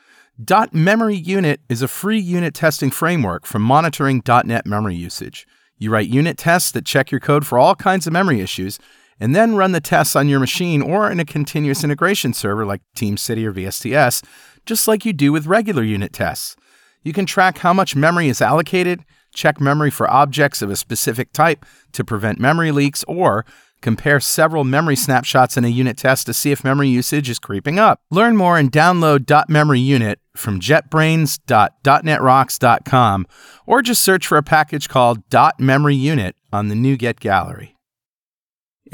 [0.41, 5.47] dotMemory Unit is a free unit testing framework for monitoring .NET memory usage.
[5.79, 8.79] You write unit tests that check your code for all kinds of memory issues,
[9.21, 12.81] and then run the tests on your machine or in a continuous integration server like
[12.97, 14.25] TeamCity or VSTS,
[14.65, 16.57] just like you do with regular unit tests.
[17.03, 21.33] You can track how much memory is allocated, check memory for objects of a specific
[21.33, 23.45] type to prevent memory leaks, or
[23.83, 27.79] compare several memory snapshots in a unit test to see if memory usage is creeping
[27.79, 28.01] up.
[28.11, 33.27] Learn more and download dotMemory Unit from jetbrains.netrocks.com
[33.67, 37.73] or just search for a package called dotMemory Unit on the NuGet gallery.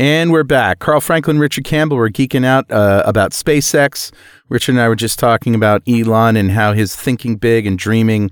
[0.00, 0.78] And we're back.
[0.78, 4.12] Carl Franklin, Richard Campbell, we're geeking out uh, about SpaceX.
[4.48, 8.30] Richard and I were just talking about Elon and how his thinking big and dreaming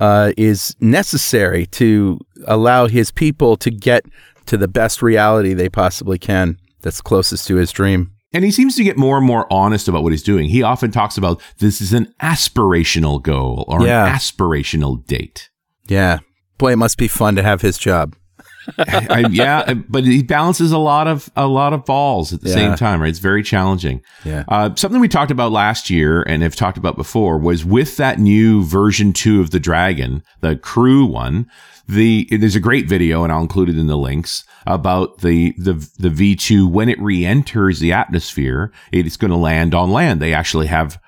[0.00, 4.04] uh, is necessary to allow his people to get
[4.46, 6.58] to the best reality they possibly can.
[6.82, 8.15] That's closest to his dream.
[8.36, 10.50] And he seems to get more and more honest about what he's doing.
[10.50, 14.06] He often talks about this is an aspirational goal or Yeah.
[14.06, 15.48] an aspirational date.
[15.88, 16.18] Yeah.
[16.58, 18.14] Boy, it must be fun to have his job.
[18.78, 22.54] I, yeah, but he balances a lot of a lot of balls at the Yeah.
[22.56, 23.00] same time.
[23.00, 24.00] Right, it's very challenging.
[24.24, 24.42] Yeah.
[24.48, 28.18] Uh, something we talked about last year and have talked about before was with that
[28.18, 31.46] new version two of the Dragon, the crew one.
[31.88, 35.74] The there's a great video, and I'll include it in the links about the the
[35.98, 38.72] the V two when it re-enters the atmosphere.
[38.92, 40.20] It's going to land on land.
[40.20, 41.00] They actually have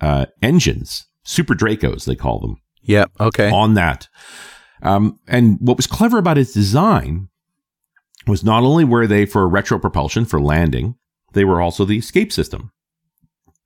[0.00, 3.12] uh, engines, Super Dracos, they call them Yep.
[3.18, 3.50] Okay.
[3.50, 4.08] on that.
[4.82, 7.28] Um, and what was clever about its design
[8.26, 10.96] was not only were they for retro propulsion for landing,
[11.32, 12.72] they were also the escape system.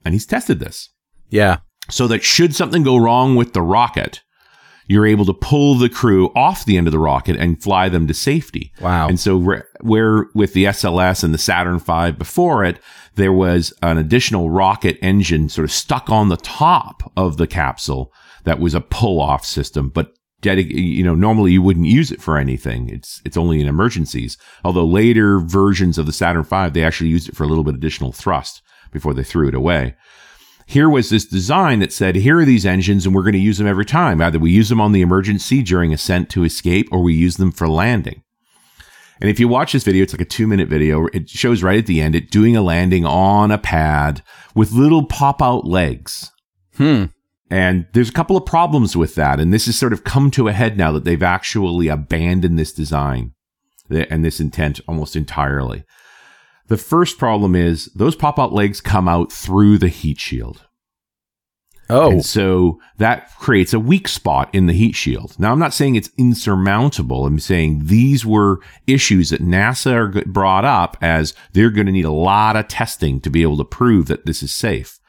[0.05, 0.91] And he's tested this
[1.31, 1.59] Yeah.
[1.91, 4.23] so that should something go wrong with the rocket,
[4.91, 8.09] you're able to pull the crew off the end of the rocket and fly them
[8.09, 8.73] to safety.
[8.81, 9.07] Wow.
[9.07, 12.81] And so, re- where with the SLS and the Saturn V before it,
[13.15, 18.13] there was an additional rocket engine sort of stuck on the top of the capsule
[18.43, 22.21] that was a pull off system, but dedic- you know, normally you wouldn't use it
[22.21, 22.89] for anything.
[22.89, 24.37] It's, it's only in emergencies.
[24.65, 27.77] Although later versions of the Saturn V, they actually used it for a little bit
[27.77, 29.95] additional thrust before they threw it away.
[30.71, 33.59] Here was this design that said, here are these engines and we're going to use
[33.59, 34.21] them every time.
[34.21, 37.51] Either we use them on the emergency during ascent to escape or we use them
[37.51, 38.23] for landing.
[39.21, 41.09] And if you watch this video, it's like a two minute video.
[41.09, 44.23] It shows right at the end it doing a landing on a pad
[44.55, 46.31] with little pop out legs.
[46.77, 47.07] Hmm.
[47.51, 49.41] And there's a couple of problems with that.
[49.41, 52.73] And this has sort of come to a head now that they've actually abandoned this
[52.73, 53.35] design
[53.91, 55.83] and this intent almost entirely.
[56.71, 60.67] The first problem is those pop out legs come out through the heat shield.
[61.89, 62.13] Oh.
[62.13, 65.35] And so that creates a weak spot in the heat shield.
[65.37, 67.27] Now, I'm not saying it's insurmountable.
[67.27, 72.05] I'm saying these were issues that NASA are brought up as they're going to need
[72.05, 75.01] a lot of testing to be able to prove that this is safe.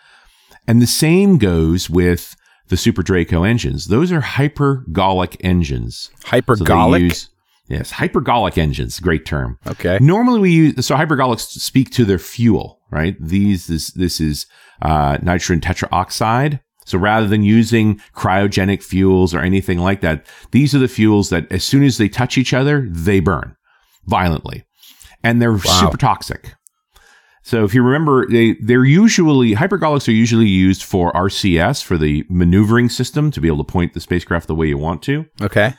[0.68, 2.36] And the same goes with
[2.70, 3.86] the Super Draco engines.
[3.86, 6.10] Those are hypergolic engines.
[6.16, 7.02] So Hypergolic.
[7.02, 7.30] use-
[7.72, 9.00] yes, hypergolic engines.
[9.00, 9.58] Great term.
[9.68, 9.98] okay.
[10.02, 13.16] Normally we use so hypergolics speak to their fuel, right?
[13.20, 14.46] These this this is
[14.82, 16.60] uh, nitrogen tetraoxide.
[16.86, 21.50] So rather than using cryogenic fuels or anything like that, these are the fuels that
[21.52, 23.56] as soon as they touch each other, they burn
[24.06, 24.66] violently,
[25.24, 26.56] and they're super toxic.
[27.44, 32.26] So if you remember, they they're usually hypergolics are usually used for RCS for the
[32.30, 35.26] maneuvering system to be able to point the spacecraft the way you want to.
[35.42, 35.74] Okay.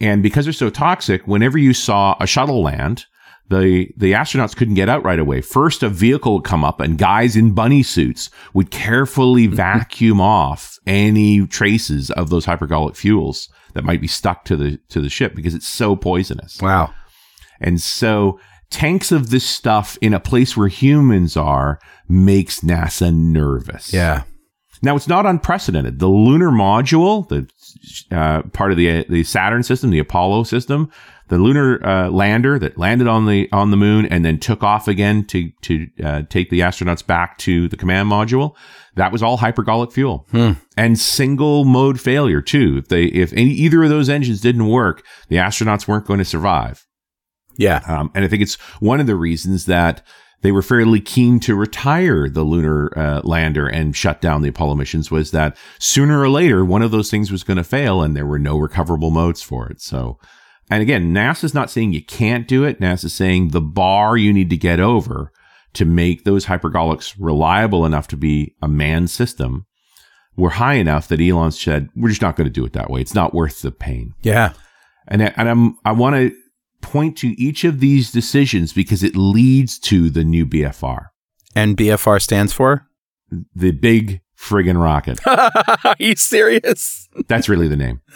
[0.00, 3.06] And because they're so toxic, whenever you saw a shuttle land,
[3.50, 5.40] the the astronauts couldn't get out right away.
[5.40, 10.78] First, a vehicle would come up, and guys in bunny suits would carefully vacuum off
[10.86, 15.34] any traces of those hypergolic fuels that might be stuck to the to the ship
[15.34, 16.60] because it's so poisonous.
[16.60, 16.94] Wow.
[17.60, 23.92] And so tanks of this stuff in a place where humans are makes NASA nervous.
[23.92, 24.24] Yeah.
[24.84, 25.98] Now it's not unprecedented.
[25.98, 27.48] The lunar module, the
[28.14, 30.90] uh, part of the the Saturn system, the Apollo system,
[31.28, 34.86] the lunar uh, lander that landed on the on the moon and then took off
[34.86, 38.54] again to to uh, take the astronauts back to the command module.
[38.96, 40.26] That was all hypergolic fuel
[40.76, 42.76] and single mode failure too.
[42.78, 46.24] If they if any, either of those engines didn't work, the astronauts weren't going to
[46.24, 46.86] survive.
[47.56, 47.80] Yeah.
[47.88, 50.06] Um, and I think it's one of the reasons that
[50.44, 54.74] they were fairly keen to retire the lunar uh, lander and shut down the Apollo
[54.74, 58.14] missions was that sooner or later one of those things was going to fail and
[58.14, 59.80] there were no recoverable modes for it.
[59.80, 60.18] So,
[60.70, 62.78] and again, NASA's not saying you can't do it.
[62.78, 65.32] NASA's saying the bar you need to get over
[65.72, 69.64] to make those hypergolics reliable enough to be a manned system
[70.36, 73.00] were high enough that Elon said, we're just not going to do it that way.
[73.00, 74.12] It's not worth the pain.
[74.22, 74.52] Yeah.
[75.08, 76.32] And I- and I'm I want to
[76.84, 81.06] point to each of these decisions because it leads to the new BFR,
[81.56, 82.86] And BFR stands for?
[83.56, 85.18] the big friggin' rocket.
[85.26, 87.08] Are you serious?
[87.26, 88.00] That's really the name.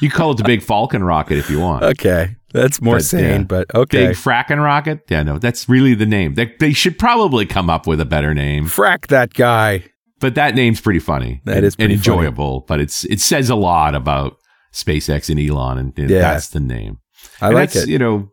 [0.00, 1.84] You call it the big Falcon rocket if you want.
[1.84, 2.36] Okay.
[2.52, 3.46] That's more But, sane, yeah.
[3.46, 4.08] but okay.
[4.08, 5.00] Big frackin' rocket?
[5.08, 6.34] Yeah, no, that's really the name.
[6.34, 8.66] They, they should probably come up with a better name.
[8.66, 9.84] Frack that guy.
[10.20, 11.40] But that name's pretty funny.
[11.44, 12.16] That and, is pretty and funny.
[12.18, 12.60] enjoyable.
[12.66, 14.36] But it's it says a lot about
[14.72, 16.20] SpaceX and Elon, and, and Yeah.
[16.20, 16.98] that's the name.
[17.40, 17.88] I And like it.
[17.88, 18.30] You know,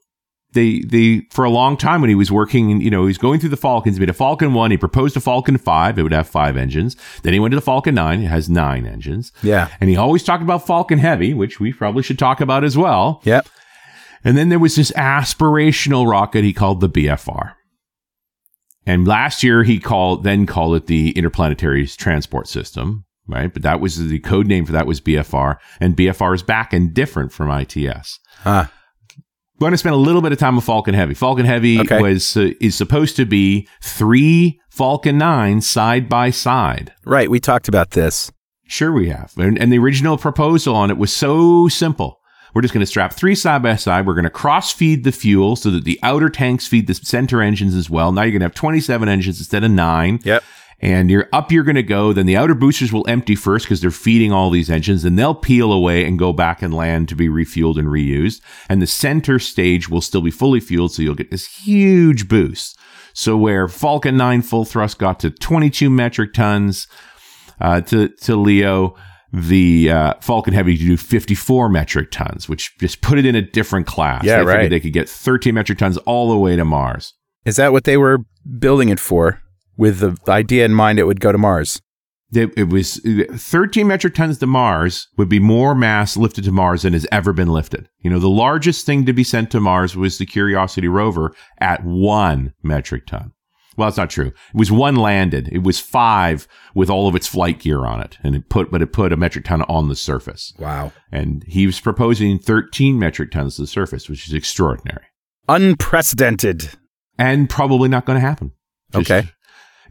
[0.53, 3.39] they they for a long time when he was working, you know, he was going
[3.39, 3.95] through the Falcons.
[3.95, 4.71] He made a Falcon One.
[4.71, 5.97] He proposed a Falcon Five.
[5.97, 6.95] It would have five engines.
[7.23, 8.21] Then he went to the Falcon Nine.
[8.21, 9.31] It has nine engines.
[9.43, 9.69] Yeah.
[9.79, 13.21] And he always talked about Falcon Heavy, which we probably should talk about as well.
[13.23, 13.47] Yep.
[14.23, 17.53] And then there was this aspirational rocket he called the BFR.
[18.85, 23.53] And last year he called then called it the Interplanetary Transport System, right?
[23.53, 26.93] But that was the code name for that was BFR, and BFR is back and
[26.93, 28.19] different from ITS.
[29.61, 29.65] Ah.
[29.65, 31.13] going to spend a little bit of time with Falcon Heavy.
[31.13, 32.01] Falcon Heavy Okay.
[32.01, 36.93] was uh, is supposed to be three Falcon 9 side by side.
[37.05, 37.29] Right.
[37.29, 38.31] We talked about this.
[38.67, 39.33] Sure, we have.
[39.37, 42.19] And, and the original proposal on it was so simple.
[42.53, 44.05] We're just going to strap three side by side.
[44.05, 47.41] We're going to cross feed the fuel so that the outer tanks feed the center
[47.41, 48.11] engines as well.
[48.11, 50.19] Now you're going to have 27 engines instead of nine.
[50.23, 50.43] Yep.
[50.83, 52.11] And you're up, you're going to go.
[52.11, 55.05] Then the outer boosters will empty first because they're feeding all these engines.
[55.05, 58.41] and they'll peel away and go back and land to be refueled and reused.
[58.67, 60.91] And the center stage will still be fully fueled.
[60.93, 62.79] So you'll get this huge boost.
[63.13, 66.87] So where Falcon 9 full thrust got to 22 metric tons,
[67.59, 68.95] uh, to, to Leo,
[69.31, 73.41] the uh, Falcon Heavy to do 54 metric tons, which just put it in a
[73.41, 74.23] different class.
[74.23, 74.69] Yeah, they figured right.
[74.69, 77.13] They could get 13 metric tons all the way to Mars.
[77.45, 78.19] Is that what they were
[78.59, 79.41] building it for?
[79.77, 81.81] With the idea in mind it would go to Mars.
[82.33, 86.83] It, it was 13 metric tons to Mars would be more mass lifted to Mars
[86.83, 87.89] than has ever been lifted.
[87.99, 91.83] You know, the largest thing to be sent to Mars was the Curiosity rover at
[91.83, 93.33] one metric ton.
[93.75, 94.27] Well, that's not true.
[94.27, 95.49] It was one landed.
[95.51, 98.81] It was five with all of its flight gear on it, and it put, but
[98.81, 100.53] it put a metric ton on the surface.
[100.57, 100.91] Wow.
[101.11, 105.03] And he was proposing 13 metric tons to the surface, which is extraordinary
[105.49, 106.69] Unprecedented.
[107.17, 108.51] and probably not going to happen.
[108.93, 109.29] Just- Okay.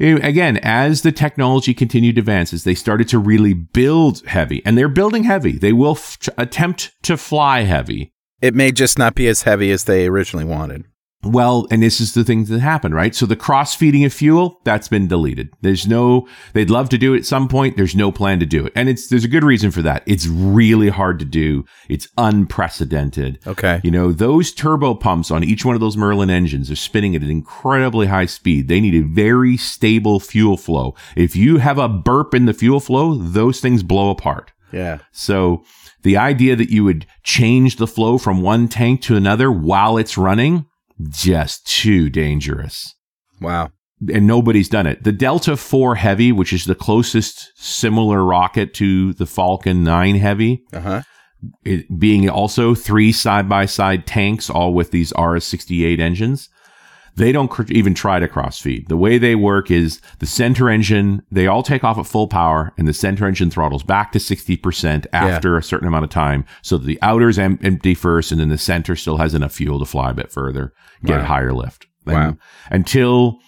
[0.00, 4.76] Again, as the technology continued to advance, as they started to really build heavy, and
[4.78, 8.10] they're building heavy, they will f- attempt to fly heavy.
[8.40, 10.86] It may just not be as heavy as they originally wanted.
[11.22, 13.14] Well, and this is the thing that happened, right?
[13.14, 15.50] So the cross feeding of fuel, that's been deleted.
[15.60, 17.76] There's no, they'd love to do it at some point.
[17.76, 18.72] There's no plan to do it.
[18.74, 20.02] And it's, there's a good reason for that.
[20.06, 21.66] It's really hard to do.
[21.90, 23.38] It's unprecedented.
[23.46, 23.82] Okay.
[23.84, 27.22] You know, those turbo pumps on each one of those Merlin engines are spinning at
[27.22, 28.68] an incredibly high speed.
[28.68, 30.94] They need a very stable fuel flow.
[31.16, 34.52] If you have a burp in the fuel flow, those things blow apart.
[34.72, 35.00] Yeah.
[35.12, 35.64] So
[36.02, 40.16] the idea that you would change the flow from one tank to another while it's
[40.16, 40.64] running,
[41.08, 42.94] just too dangerous.
[43.40, 43.70] Wow.
[44.12, 45.04] And nobody's done it.
[45.04, 50.62] The Delta 4 Heavy, which is the closest similar rocket to the Falcon 9 Heavy,
[50.72, 51.02] Uh huh.
[51.64, 56.48] it being also three side by side tanks, all with these RS 68 engines.
[57.16, 58.88] They don't cr- even try to cross feed.
[58.88, 62.72] The way they work is the center engine, they all take off at full power
[62.78, 66.44] and the center engine throttles back to 60% after a certain amount of time.
[66.62, 69.84] So the outer's em- empty first and then the center still has enough fuel to
[69.84, 70.72] fly a bit further,
[71.04, 71.24] get Wow.
[71.26, 71.86] higher lift.
[72.06, 72.36] And Wow.
[72.70, 73.38] Until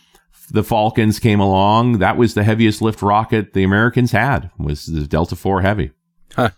[0.50, 5.06] the Falcons came along, that was the heaviest lift rocket the Americans had was the
[5.06, 5.92] Delta 4 Heavy.
[6.36, 6.50] Huh.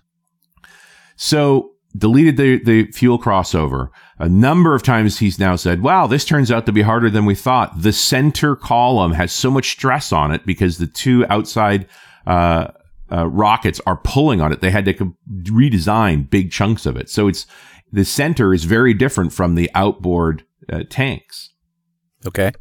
[1.16, 3.88] So deleted the, the fuel crossover.
[4.18, 7.24] A number of times he's now said, wow, this turns out to be harder than
[7.24, 7.82] we thought.
[7.82, 11.88] The center column has so much stress on it because the two outside,
[12.26, 12.68] uh,
[13.10, 14.60] uh, rockets are pulling on it.
[14.60, 17.10] They had to co- redesign big chunks of it.
[17.10, 17.46] So it's,
[17.92, 21.50] the center is very different from the outboard uh, tanks.
[22.26, 22.52] Okay.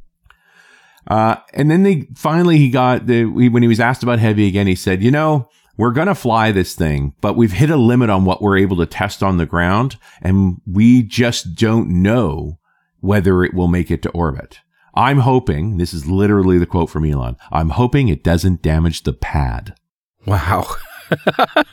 [1.07, 4.67] Uh, and then they finally he got the when he was asked about heavy again,
[4.67, 8.25] he said, "You know, we're gonna fly this thing, but we've hit a limit on
[8.25, 12.59] what we're able to test on the ground, and we just don't know
[12.99, 14.59] whether it will make it to orbit."
[14.95, 19.13] I'm hoping, this is literally the quote from Elon, I'm hoping it doesn't damage the
[19.13, 19.75] pad.
[20.27, 20.67] Wow.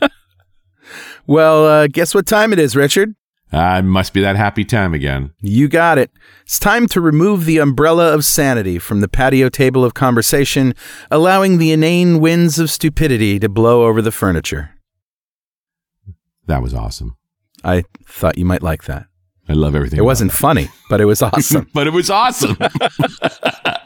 [1.27, 3.15] well, uh, guess what time it is, Richard?
[3.53, 5.33] It must be that happy time again.
[5.41, 6.11] You got it.
[6.43, 10.75] It's time to remove the umbrella of sanity from the patio table of conversation,
[11.11, 14.71] allowing the inane winds of stupidity to blow over the furniture.
[16.47, 17.17] That was awesome.
[17.65, 19.07] I thought you might like that.
[19.49, 19.99] I love everything.
[19.99, 21.69] It wasn't funny, but it was awesome.
[21.75, 22.57] but it was awesome.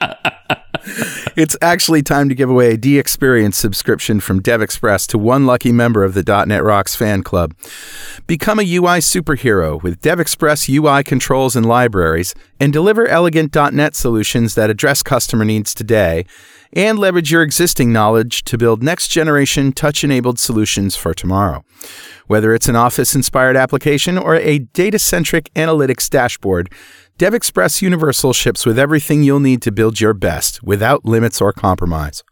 [1.37, 6.05] it's actually time to give away a DXperience subscription from DevExpress to one lucky member
[6.05, 7.55] of the .NET Rocks fan club.
[8.27, 14.55] Become a UI superhero with DevExpress UI controls and libraries, and deliver elegant .NET solutions
[14.55, 16.25] that address customer needs today,
[16.73, 21.65] and leverage your existing knowledge to build next-generation touch-enabled solutions for tomorrow.
[22.27, 26.73] Whether it's an Office-inspired application or a data-centric analytics dashboard,
[27.17, 32.25] DevExpress Universal ships with everything you'll need to build your best without limits or compromise.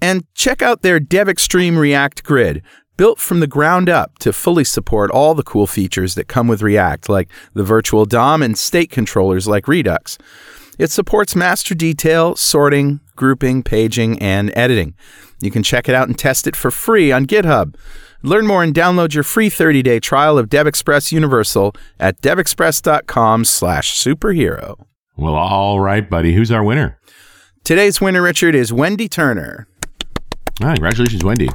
[0.00, 2.62] And check out their DevExtreme React Grid,
[2.96, 6.62] built from the ground up to fully support all the cool features that come with
[6.62, 10.16] React, like the virtual DOM and state controllers like Redux.
[10.78, 14.94] It supports master detail, sorting, grouping, paging, and editing.
[15.40, 17.74] You can check it out and test it for free on GitHub.
[18.24, 24.86] Learn more and download your free 30-day trial of DevExpress Universal at devexpress.com slash superhero.
[25.18, 26.32] well, all right, buddy.
[26.34, 26.98] Who's our winner?
[27.64, 29.68] Today's winner, Richard, is Wendy Turner.
[30.62, 31.50] Ah, congratulations, Wendy.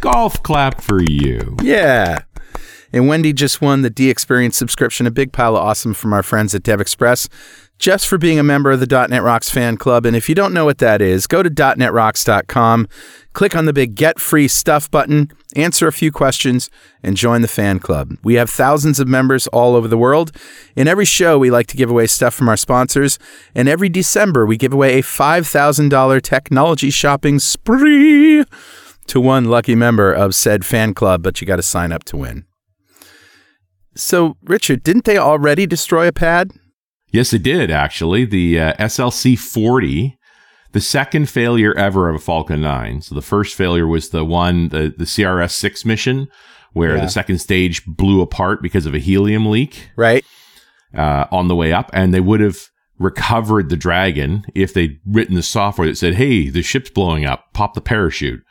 [0.00, 1.56] Golf clap for you.
[1.62, 2.20] Yeah.
[2.90, 6.54] And Wendy just won the DXperience subscription, a big pile of awesome from our friends
[6.54, 7.28] at DevExpress,
[7.78, 10.06] just for being a member of the .NET Rocks fan club.
[10.06, 12.88] And if you don't know what that is, go to .NETRocks.com,
[13.32, 16.70] click on the big Get Free Stuff button, answer a few questions,
[17.02, 18.16] and join the fan club.
[18.22, 20.32] We have thousands of members all over the world.
[20.76, 23.18] In every show, we like to give away stuff from our sponsors.
[23.54, 28.44] And every December, we give away a $5,000 technology shopping spree
[29.06, 32.16] to one lucky member of said fan club, but you got to sign up to
[32.16, 32.46] win.
[33.96, 36.50] So, Richard, didn't they already destroy a pad?
[37.14, 38.24] Yes, it did actually.
[38.24, 40.18] The uh, SLC 40,
[40.72, 43.02] the second failure ever of a Falcon 9.
[43.02, 46.26] So the first failure was the one, the, the CRS 6 mission,
[46.72, 47.02] where Yeah.
[47.04, 50.24] the second stage blew apart because of a helium leak Right?
[50.92, 51.88] uh, on the way up.
[51.92, 52.58] And they would have
[52.98, 57.52] recovered the Dragon if they'd written the software that said, hey, the ship's blowing up,
[57.52, 58.42] pop the parachute.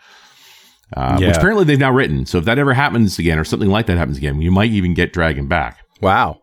[0.95, 1.27] Uh, Yeah.
[1.27, 2.25] Which apparently they've now written.
[2.25, 4.93] So if that ever happens again or something like that happens again, you might even
[4.93, 6.39] get Dragon back Wow.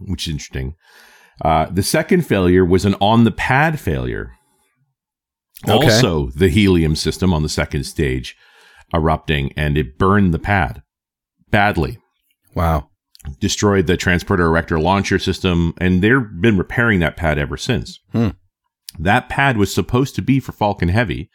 [0.00, 0.74] which is interesting.
[1.42, 4.32] Uh, the second failure was an on the pad failure.
[5.68, 5.72] Okay.
[5.72, 8.36] Also, the helium system on the second stage
[8.94, 10.82] erupting and it burned the pad
[11.50, 11.98] badly,
[12.54, 12.88] Wow.
[13.40, 18.00] destroyed the transporter erector launcher system, and they've been repairing that pad ever since.
[18.12, 18.28] Hmm.
[18.98, 21.30] That pad was supposed to be for Falcon Heavy,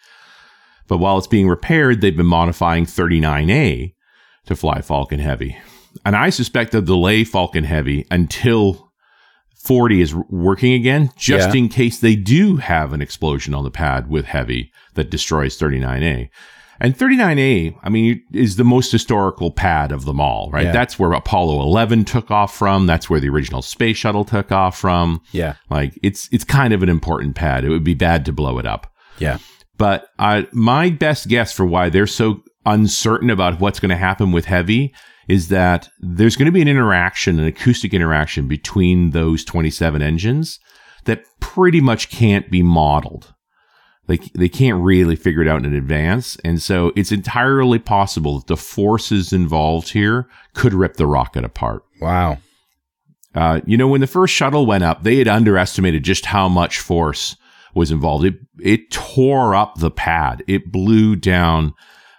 [0.87, 3.93] but while it's being repaired, they've been modifying 39A
[4.47, 5.57] to fly Falcon Heavy.
[6.05, 8.84] And I suspect they'll delay Falcon Heavy until
[9.65, 11.59] 40 is working again, just Yeah.
[11.59, 16.29] in case they do have an explosion on the pad with Heavy that destroys 39A.
[16.79, 20.65] And 39A, I mean, is the most historical pad of them all, right?
[20.65, 20.71] Yeah.
[20.73, 22.85] That's where Apollo 11 took off from.
[22.85, 25.21] That's where the original space shuttle took off from.
[25.31, 25.53] Yeah.
[25.69, 27.63] Like it's it's kind of an important pad.
[27.63, 28.91] It would be bad to blow it up.
[29.19, 29.37] Yeah.
[29.77, 34.31] But I, my best guess for why they're so uncertain about what's going to happen
[34.33, 34.93] with Heavy
[35.27, 40.59] is that there's going to be an interaction, an acoustic interaction between those 27 engines
[41.05, 43.33] that pretty much can't be modeled.
[44.07, 46.37] They, they can't really figure it out in advance.
[46.43, 51.83] And so it's entirely possible that the forces involved here could rip the rocket apart.
[51.99, 52.37] Wow.
[53.33, 56.79] Uh, you know, when the first shuttle went up, they had underestimated just how much
[56.79, 57.35] force
[57.73, 58.25] was involved.
[58.25, 60.43] It it tore up the pad.
[60.47, 61.73] It blew down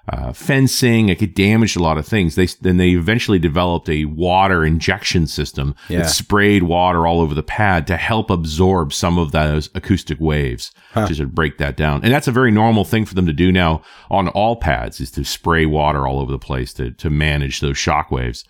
[0.08, 1.08] uh, fencing.
[1.08, 2.34] It could damage a lot of things.
[2.36, 6.00] They then they eventually developed a water injection system Yeah.
[6.00, 10.70] that sprayed water all over the pad to help absorb some of those acoustic waves,
[10.92, 11.06] Huh.
[11.08, 12.02] just to break that down.
[12.04, 15.10] And that's a very normal thing for them to do now on all pads is
[15.12, 18.44] to spray water all over the place to to manage those shock waves.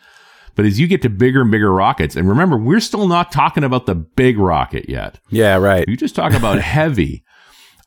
[0.55, 3.63] But as you get to bigger and bigger rockets, and remember, we're still not talking
[3.63, 5.19] about the big rocket yet.
[5.29, 5.85] Yeah, right.
[5.87, 7.25] You just talk about heavy.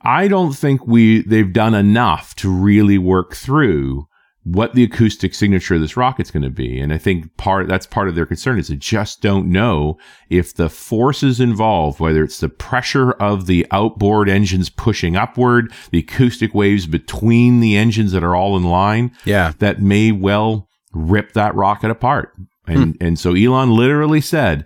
[0.02, 4.06] I don't think we they've done enough to really work through
[4.44, 6.80] what the acoustic signature of this rocket's going to be.
[6.80, 9.98] And I think part that's part of their concern is they just don't know
[10.30, 16.00] if the forces involved, whether it's the pressure of the outboard engines pushing upward, the
[16.00, 19.52] acoustic waves between the engines that are all in line, Yeah.
[19.60, 22.34] that may well rip that rocket apart.
[22.66, 23.06] And Hmm.
[23.06, 24.66] and so Elon literally said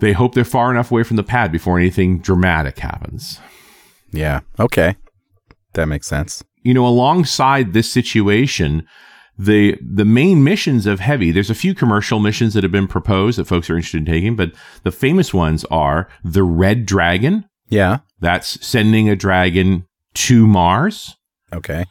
[0.00, 3.40] they hope they're far enough away from the pad before anything dramatic happens.
[4.12, 4.40] Yeah.
[4.60, 4.96] Okay.
[5.74, 6.44] That makes sense.
[6.62, 8.86] You know, alongside this situation,
[9.38, 13.38] the the main missions of Heavy, there's a few commercial missions that have been proposed
[13.38, 14.52] that folks are interested in taking, but
[14.82, 17.46] the famous ones are the Red Dragon.
[17.68, 18.00] Yeah.
[18.20, 21.16] That's sending a dragon to Mars.
[21.52, 21.84] Okay.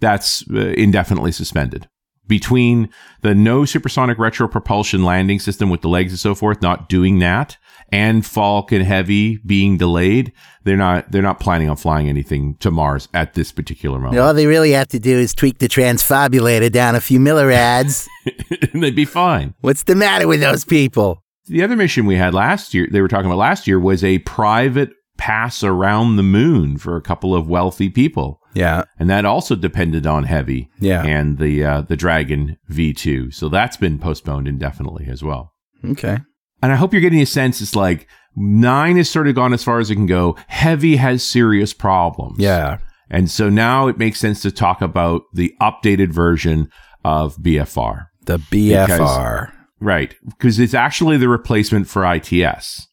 [0.00, 1.88] that's uh, indefinitely suspended.
[2.26, 2.88] Between
[3.22, 7.18] the no supersonic retro propulsion landing system with the legs and so forth not doing
[7.20, 7.56] that,
[7.90, 10.32] and Falcon Heavy being delayed,
[10.64, 14.18] they're not they're not planning on flying anything to Mars at this particular moment.
[14.18, 18.08] All they really have to do is tweak the transfobulator down a few milliads.
[18.72, 19.54] and they'd be fine.
[19.60, 21.22] What's the matter with those people?
[21.46, 24.18] The other mission we had last year, they were talking about last year, was a
[24.20, 28.40] private pass around the moon for a couple of wealthy people.
[28.54, 28.84] Yeah.
[28.98, 31.04] and that also depended on Heavy Yeah.
[31.04, 33.32] and the uh, the Dragon V2.
[33.32, 35.52] So that's been postponed indefinitely as well.
[35.84, 36.18] Okay.
[36.62, 37.60] And I hope you're getting a sense.
[37.60, 40.36] It's like nine has sort of gone as far as it can go.
[40.48, 42.38] Heavy has serious problems.
[42.38, 42.78] Yeah.
[43.10, 46.70] and so now it makes sense to talk about the updated version
[47.04, 50.14] of BFR, The BFR right?
[50.26, 52.86] Because it's actually the replacement for ITS.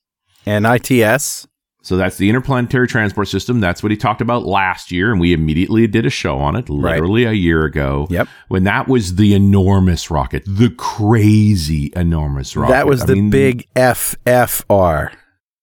[0.45, 1.47] and ITS.
[1.85, 3.59] So that's the Interplanetary Transport System.
[3.59, 6.65] That's what he talked about last year, and we immediately did a show on it,
[6.67, 6.93] Right.
[6.95, 8.07] literally a year ago.
[8.09, 8.27] Yep.
[8.47, 12.71] When that was the enormous rocket, the crazy enormous rocket.
[12.73, 15.11] That was I the mean, big FFR.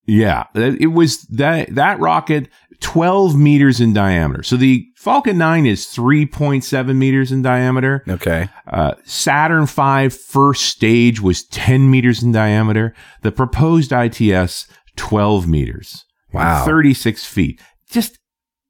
[0.06, 2.48] Yeah, it was that that rocket,
[2.80, 4.42] twelve meters in diameter.
[4.44, 8.04] So the Falcon 9 is 3.7 meters in diameter.
[8.08, 8.48] Okay.
[8.68, 12.94] Uh, Saturn V first stage was 10 meters in diameter.
[13.22, 16.04] The proposed ITS, 12 meters.
[16.32, 16.64] Wow.
[16.64, 17.60] 36 feet.
[17.90, 18.18] Just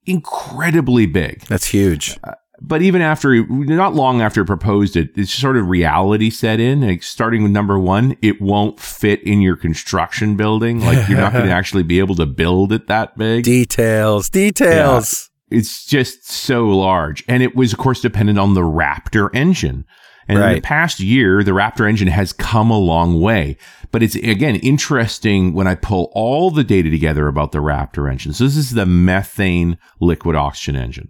[0.07, 1.43] incredibly big.
[1.43, 2.19] That's huge.
[2.25, 6.61] Uh, but even after, not long after it proposed it, it's sort of reality set
[6.61, 6.83] in.
[6.83, 10.81] Like starting with number one, it won't fit in your construction building.
[10.81, 13.45] Like you're not going to actually be able to build it that big.
[13.45, 14.31] Details.
[14.31, 15.31] Details.
[15.51, 17.25] It's just so large.
[17.29, 19.85] And it was, of course, dependent on the Raptor engine.
[20.29, 23.57] And in the past year, the Raptor engine has come a long way.
[23.91, 28.33] But it's, again, interesting when I pull all the data together about the Raptor engine.
[28.33, 31.09] So this is the methane liquid oxygen engine.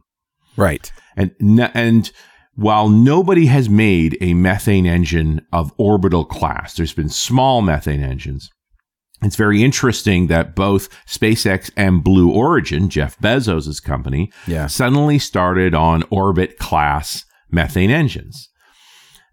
[0.57, 0.91] Right.
[1.17, 1.31] And,
[1.75, 2.11] and
[2.55, 8.51] while nobody has made a methane engine of orbital class, there's been small methane engines.
[9.23, 14.67] It's very interesting that both SpaceX and Blue Origin, Jeff Bezos' company, Yeah.
[14.67, 18.49] suddenly started on orbit class methane engines.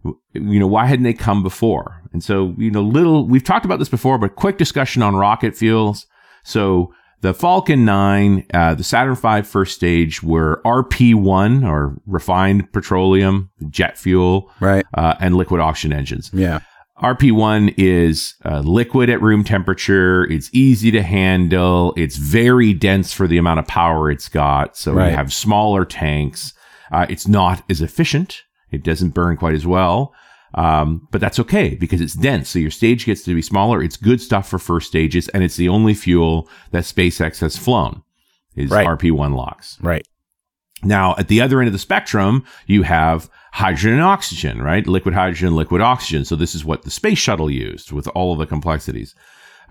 [0.03, 2.01] You know, why hadn't they come before?
[2.13, 5.55] And so, you know, little, we've talked about this before, but quick discussion on rocket
[5.57, 6.05] fuels.
[6.43, 13.49] So the Falcon 9, uh, the Saturn V first stage were RP1 or refined petroleum,
[13.69, 14.85] jet fuel, Right.
[14.93, 16.31] uh, and liquid oxygen engines.
[16.33, 16.59] Yeah.
[17.01, 20.25] RP1 is uh, liquid at room temperature.
[20.25, 21.93] It's easy to handle.
[21.97, 24.75] It's very dense for the amount of power it's got.
[24.75, 25.09] So Right.
[25.11, 26.53] you have smaller tanks.
[26.91, 28.43] Uh, it's not as efficient.
[28.71, 30.13] It doesn't burn quite as well.
[30.55, 32.49] Um, but that's okay because it's dense.
[32.49, 33.83] So your stage gets to be smaller.
[33.83, 35.27] It's good stuff for first stages.
[35.29, 38.01] And it's the only fuel that SpaceX has flown
[38.55, 38.87] is Right.
[38.87, 39.77] RP1 LOX.
[39.81, 40.07] Right.
[40.83, 44.87] Now, at the other end of the spectrum, you have hydrogen and oxygen, right?
[44.87, 46.25] Liquid hydrogen, liquid oxygen.
[46.25, 49.13] So this is what the space shuttle used with all of the complexities.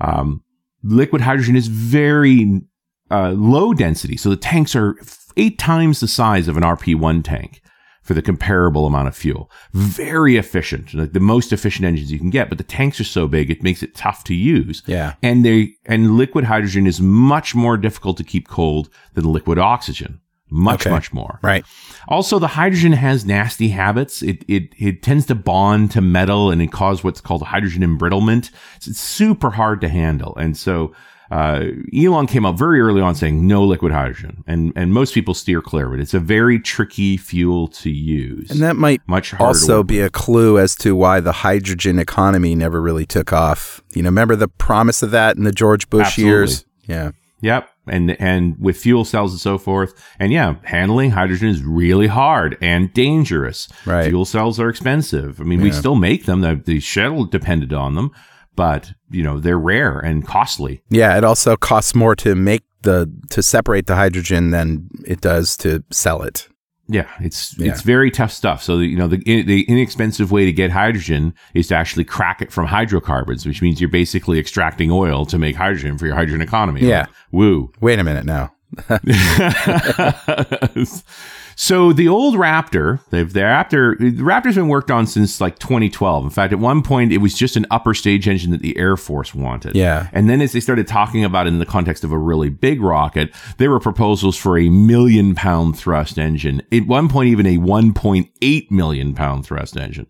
[0.01, 0.43] Um,
[0.83, 2.63] liquid hydrogen is very
[3.11, 4.17] uh, low density.
[4.17, 4.97] So the tanks are
[5.37, 7.63] eight times the size of an RP1 tank
[8.09, 9.51] for the comparable amount of fuel.
[9.75, 13.29] Very efficient, like the most efficient engines you can get, but the tanks are so
[13.29, 15.13] big, it makes it tough to use Yeah.
[15.23, 20.21] and they and liquid hydrogen is much more difficult to keep cold than liquid oxygen
[20.51, 20.91] much Okay.
[20.91, 21.63] much more Right.
[22.09, 26.63] also the hydrogen has nasty habits it, it it tends to bond to metal and
[26.63, 30.95] it causes what's called hydrogen embrittlement it's, it's super hard to handle and so
[31.31, 31.67] uh,
[31.97, 35.61] Elon came out very early on saying no liquid hydrogen, and and most people steer
[35.61, 36.01] clear of it.
[36.01, 40.59] It's a very tricky fuel to use, And that might much also be a clue
[40.59, 43.83] as to why the hydrogen economy never really took off.
[43.93, 46.31] You know, remember the promise of that in the George Bush Absolutely.
[46.31, 46.65] years?
[46.87, 47.11] Yeah.
[47.41, 47.69] Yep.
[47.87, 49.95] And and with fuel cells and so forth.
[50.19, 53.69] And yeah, handling hydrogen is really hard and dangerous.
[53.87, 54.09] Right.
[54.09, 55.41] Fuel cells are expensive.
[55.41, 56.41] I mean, we still make them.
[56.41, 58.11] The, the shuttle depended on them,
[58.59, 60.83] but you know, they're rare and costly.
[60.91, 65.57] Yeah, it also costs more to make the to separate the hydrogen than it does
[65.59, 66.49] to sell it.
[66.89, 67.71] Yeah, it's Yeah.
[67.71, 68.63] it's very tough stuff.
[68.63, 72.51] So you know the the inexpensive way to get hydrogen is to actually crack it
[72.53, 76.81] from hydrocarbons, which means you're basically extracting oil to make hydrogen for your hydrogen economy.
[76.81, 77.01] Yeah.
[77.01, 77.71] Like, woo.
[77.81, 78.53] Wait a minute now.
[81.61, 86.23] so the old Raptor, the, the Raptor, the Raptor's been worked on since like 2012.
[86.23, 88.97] In fact, at one point it was just an upper stage engine that the Air
[88.97, 89.75] Force wanted.
[89.75, 90.09] Yeah.
[90.13, 92.81] And then as they started talking about it in the context of a really big
[92.81, 96.63] rocket, there were proposals for a million pound thrust engine.
[96.71, 100.07] At one point, even a 1.8 million pound thrust engine.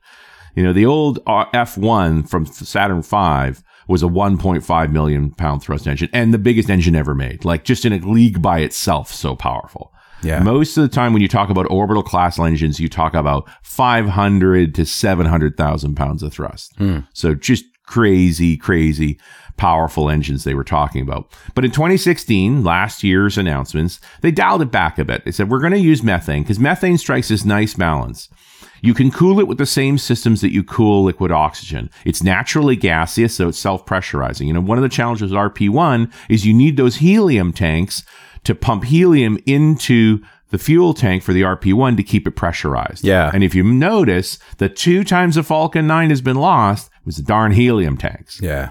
[0.54, 5.86] You know, the old uh, F1 from Saturn V was a 1.5 million pound thrust
[5.86, 9.34] engine and the biggest engine ever made, like just in a league by itself, so
[9.34, 9.94] powerful.
[10.22, 10.40] Yeah.
[10.40, 14.74] Most of the time, when you talk about orbital class engines, you talk about 500
[14.74, 16.74] to 700,000 pounds of thrust.
[16.76, 17.00] Hmm.
[17.12, 19.18] So just crazy, crazy
[19.56, 21.32] powerful engines they were talking about.
[21.54, 25.24] But in 2016, last year's announcements, they dialed it back a bit.
[25.24, 28.28] They said, we're going to use methane because methane strikes this nice balance.
[28.80, 31.90] You can cool it with the same systems that you cool liquid oxygen.
[32.04, 34.46] It's naturally gaseous, so it's self-pressurizing.
[34.46, 38.04] You know, one of the challenges with RP1 is you need those helium tanks
[38.48, 43.04] to pump helium into the fuel tank for the RP1 to keep it pressurized.
[43.04, 43.30] Yeah.
[43.34, 47.22] And if you notice, the two times the Falcon 9 has been lost was the
[47.22, 48.40] darn helium tanks.
[48.42, 48.70] Yeah.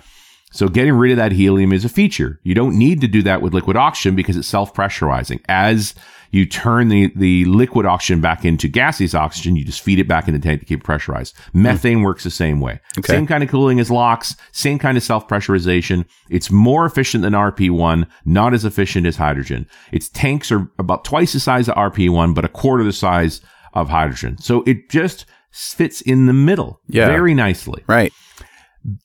[0.52, 2.40] So getting rid of that helium is a feature.
[2.44, 5.42] You don't need to do that with liquid oxygen because it's self-pressurizing.
[5.50, 5.94] As
[6.32, 10.28] you turn the, the liquid oxygen back into gaseous oxygen, you just feed it back
[10.28, 11.36] in the tank to keep it pressurized.
[11.52, 11.64] Hmm.
[11.64, 12.80] Methane works the same way.
[12.98, 13.14] Okay.
[13.14, 16.06] Same kind of cooling as LOX, same kind of self-pressurization.
[16.30, 19.68] It's more efficient than RP1, not as efficient as hydrogen.
[19.92, 23.42] Its tanks are about twice the size of RP1, but a quarter the size
[23.74, 24.38] of hydrogen.
[24.40, 27.08] So it just fits in the middle Yeah.
[27.08, 28.14] very nicely Right.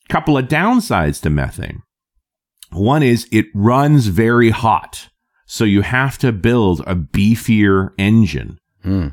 [0.09, 1.81] Couple of downsides to methane.
[2.71, 5.09] One is it runs very hot.
[5.45, 9.09] So you have to build a beefier engine, Hmm.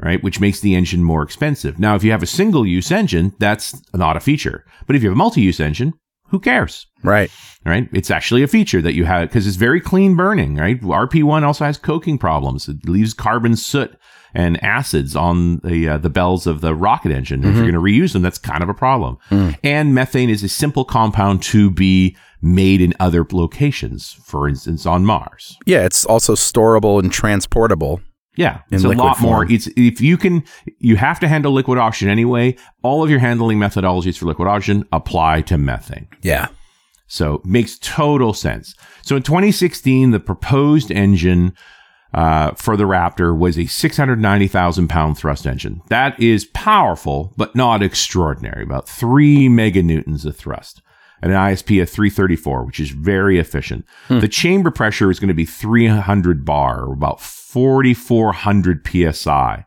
[0.00, 0.22] right?
[0.22, 1.78] Which makes the engine more expensive.
[1.78, 4.64] Now, if you have a single use engine, that's not a feature.
[4.86, 5.92] But if you have a multi use engine,
[6.30, 6.86] who cares?
[7.04, 7.30] Right.
[7.64, 7.88] Right?
[7.92, 10.80] It's actually a feature that you have because it's very clean burning, right?
[10.80, 12.68] RP1 also has coking problems.
[12.68, 13.96] It leaves carbon soot
[14.36, 17.42] and acids on the uh, the bells of the rocket engine.
[17.42, 19.16] If you're going to reuse them, that's kind of a problem.
[19.64, 25.06] And methane is a simple compound to be made in other locations, for instance, on
[25.06, 25.56] Mars.
[25.64, 28.00] Yeah, it's also storable and transportable.
[28.36, 29.50] Yeah, it's a lot more.
[29.50, 30.44] It's if you can,
[30.78, 32.56] you have to handle liquid oxygen anyway.
[32.82, 36.08] All of your handling methodologies for liquid oxygen apply to methane.
[36.20, 36.48] Yeah.
[37.06, 38.74] So makes total sense.
[39.00, 41.54] So in 2016, the proposed engine
[42.16, 45.82] uh, for the Raptor was a 690,000 pound thrust engine.
[45.88, 48.62] That is powerful, but not extraordinary.
[48.62, 50.80] About three meganewtons of thrust.
[51.22, 53.86] And an ISP of 334, which is very efficient.
[54.08, 59.64] The chamber pressure is going to be 300 bar, about 4,400 psi.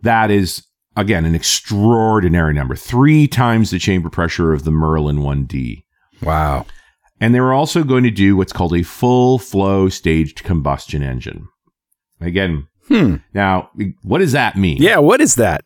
[0.00, 0.66] That is,
[0.96, 2.76] again, an extraordinary number.
[2.76, 5.84] Three times the chamber pressure of the Merlin 1D.
[6.22, 6.66] Wow.
[7.20, 11.46] And they were also going to do what's called a full flow staged combustion engine.
[12.20, 13.16] Again, Hmm.
[13.34, 13.70] now,
[14.02, 14.78] what does that mean?
[14.80, 15.62] Yeah, what is that?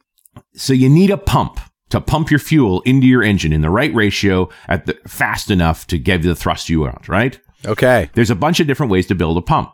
[0.54, 1.58] So you need a pump
[1.90, 5.86] to pump your fuel into your engine in the right ratio at the fast enough
[5.88, 7.38] to give you the thrust you want, right?
[7.64, 8.10] Okay.
[8.14, 9.72] There's a bunch of different ways to build a pump.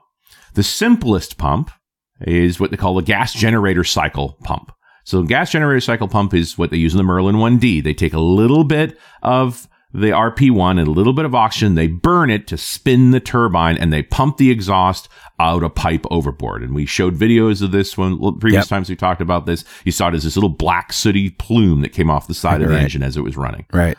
[0.54, 1.70] The simplest pump
[2.20, 4.70] is what they call a gas generator cycle pump.
[5.04, 7.82] So, gas generator cycle pump is what they use in the Merlin 1D.
[7.82, 11.88] They take a little bit of the RP1 and a little bit of oxygen, they
[11.88, 15.08] burn it to spin the turbine, and they pump the exhaust
[15.40, 16.62] out a pipe overboard.
[16.62, 18.68] And we showed videos of this one previous Yep.
[18.68, 19.64] times we talked about this.
[19.84, 22.68] You saw it as this little black sooty plume that came off the side of
[22.68, 23.96] the engine as it was running Right.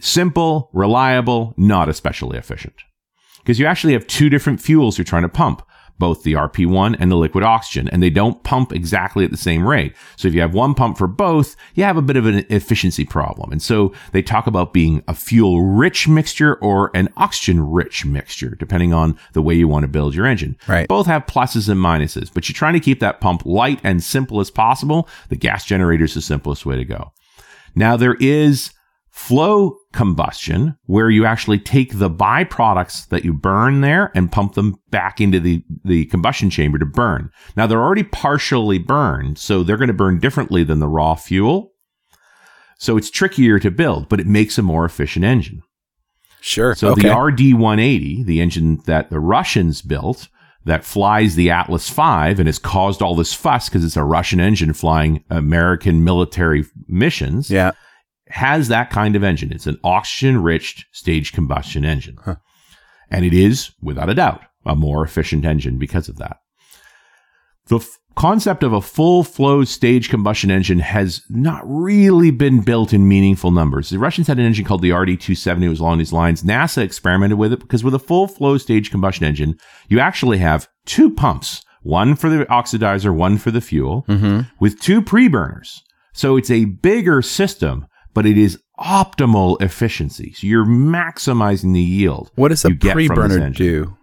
[0.00, 2.74] simple, reliable, not especially efficient.
[3.38, 5.62] Because you actually have two different fuels you're trying to pump,
[5.98, 9.66] both the RP1 and the liquid oxygen, and they don't pump exactly at the same
[9.66, 9.94] rate.
[10.16, 13.04] So if you have one pump for both, you have a bit of an efficiency
[13.04, 13.52] problem.
[13.52, 18.56] And so they talk about being a fuel rich mixture or an oxygen rich mixture,
[18.56, 20.56] depending on the way you want to build your engine.
[20.66, 20.88] Right.
[20.88, 24.40] Both have pluses and minuses, but you're trying to keep that pump light and simple
[24.40, 25.08] as possible.
[25.28, 27.12] The gas generator is the simplest way to go.
[27.74, 28.72] Now there is
[29.14, 34.74] flow combustion where you actually take the byproducts that you burn there and pump them
[34.90, 37.30] back into the, the combustion chamber to burn.
[37.56, 41.70] Now they're already partially burned, so they're going to burn differently than the raw fuel.
[42.76, 45.62] So it's trickier to build, but it makes a more efficient engine.
[46.40, 46.74] Sure.
[46.74, 47.02] So okay.
[47.02, 50.28] the RD-180, the engine that the Russians built
[50.64, 54.40] that flies the Atlas V and has caused all this fuss because it's a Russian
[54.40, 57.72] engine flying American military missions, yeah.
[58.34, 59.52] Has that kind of engine.
[59.52, 62.16] It's an oxygen-rich staged combustion engine.
[62.24, 62.36] Huh.
[63.10, 66.38] And it is, without a doubt, a more efficient engine because of that.
[67.66, 72.92] The f- concept of a full flow stage combustion engine has not really been built
[72.92, 73.90] in meaningful numbers.
[73.90, 75.62] The Russians had an engine called the RD-270.
[75.62, 76.42] It was along these lines.
[76.42, 79.56] NASA experimented with it because with a full flow stage combustion engine,
[79.88, 84.40] you actually have two pumps, one for the oxidizer, one for the fuel, Mm-hmm.
[84.58, 85.82] with two pre-burners.
[86.12, 90.32] So it's a bigger system, but it is optimal efficiency.
[90.32, 92.30] So you're maximizing the yield.
[92.36, 93.96] What does a you get from this pre-burner do?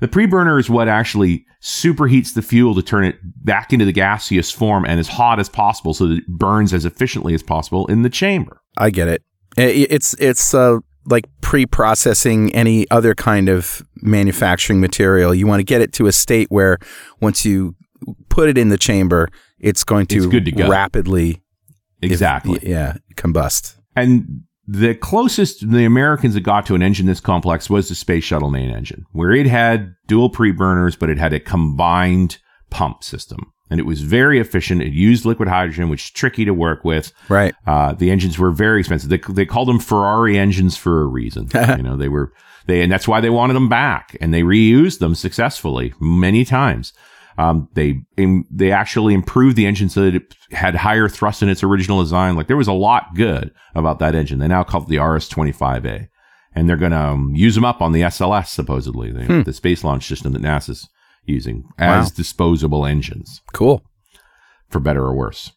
[0.00, 4.50] The pre-burner is what actually superheats the fuel to turn it back into the gaseous
[4.50, 8.02] form and as hot as possible so that it burns as efficiently as possible in
[8.02, 8.60] the chamber.
[8.78, 9.22] I get it.
[9.56, 15.34] It's it's uh, like pre-processing any other kind of manufacturing material.
[15.34, 16.78] You want to get it to a state where
[17.20, 17.74] once you
[18.30, 19.28] put it in the chamber,
[19.58, 20.66] it's going to, It's good to go.
[22.02, 22.70] Rapidly if- Exactly.
[22.70, 23.76] yeah, combust.
[23.96, 28.24] And the closest the Americans had got to an engine this complex was the Space
[28.24, 32.38] Shuttle main engine, where it had dual pre-burners, but it had a combined
[32.70, 33.52] pump system.
[33.68, 34.82] And it was very efficient.
[34.82, 37.12] It used liquid hydrogen, which is tricky to work with.
[37.28, 37.54] Right.
[37.66, 39.10] Uh, the engines were very expensive.
[39.10, 41.48] They, they called them Ferrari engines for a reason.
[41.76, 42.32] you know, they were,
[42.66, 46.92] they, and that's why they wanted them back and they reused them successfully many times.
[47.40, 51.48] Um, they, im- they actually improved the engine so that it had higher thrust in
[51.48, 52.36] its original design.
[52.36, 54.40] Like there was a lot good about that engine.
[54.40, 56.08] They now call it the RS-25A
[56.54, 59.84] and they're going to um, use them up on the SLS supposedly, the, the space
[59.84, 60.88] launch system that NASA's
[61.24, 62.12] using as Wow.
[62.16, 63.82] disposable engines Cool.
[64.68, 65.52] for better or worse.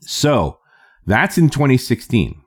[0.00, 0.58] So
[1.06, 2.40] that's in 2016.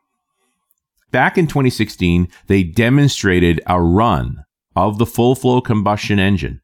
[1.12, 6.61] Back in 2016, they demonstrated a run of the full flow combustion engine.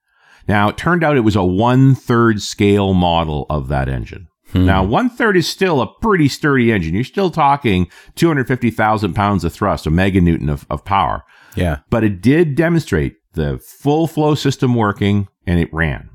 [0.48, 4.28] Now, it turned out it was a one third scale model of that engine.
[4.54, 4.66] Hmm.
[4.66, 6.95] Now, one third is still a pretty sturdy engine.
[6.95, 11.24] You're still talking 250,000 pounds of thrust, a meganewton of, of power
[11.56, 11.80] Yeah.
[11.89, 16.10] but it did demonstrate the full flow system working and it ran.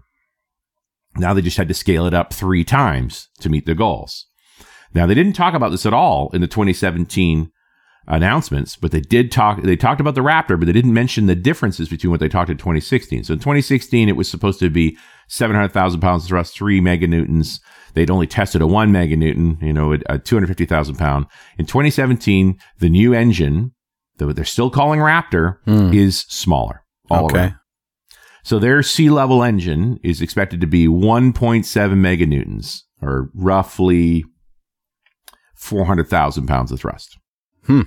[1.17, 4.27] Now they just had to scale it up three times to meet the goals.
[4.95, 7.51] Now they didn't talk about this at all in the 2017
[8.07, 9.63] announcements, but they did talk.
[9.63, 12.51] They talked about the Raptor, but they didn't mention the differences between what they talked
[12.51, 13.25] in 2016.
[13.25, 14.97] So in 2016, it was supposed to be
[15.29, 17.61] 700,000 pounds of thrust, three meganewtons.
[17.95, 21.27] They'd only tested a one meganewton, you know, a 250,000 pound.
[21.59, 23.73] In 2017, the new engine
[24.19, 25.93] that they're still calling Raptor hmm.
[25.93, 27.39] is smaller all Okay.
[27.39, 27.55] around.
[28.45, 34.25] So their sea level engine is expected to be 1.7 meganewtons, or roughly
[35.55, 37.19] 400,000 pounds of thrust.
[37.67, 37.83] Hmm.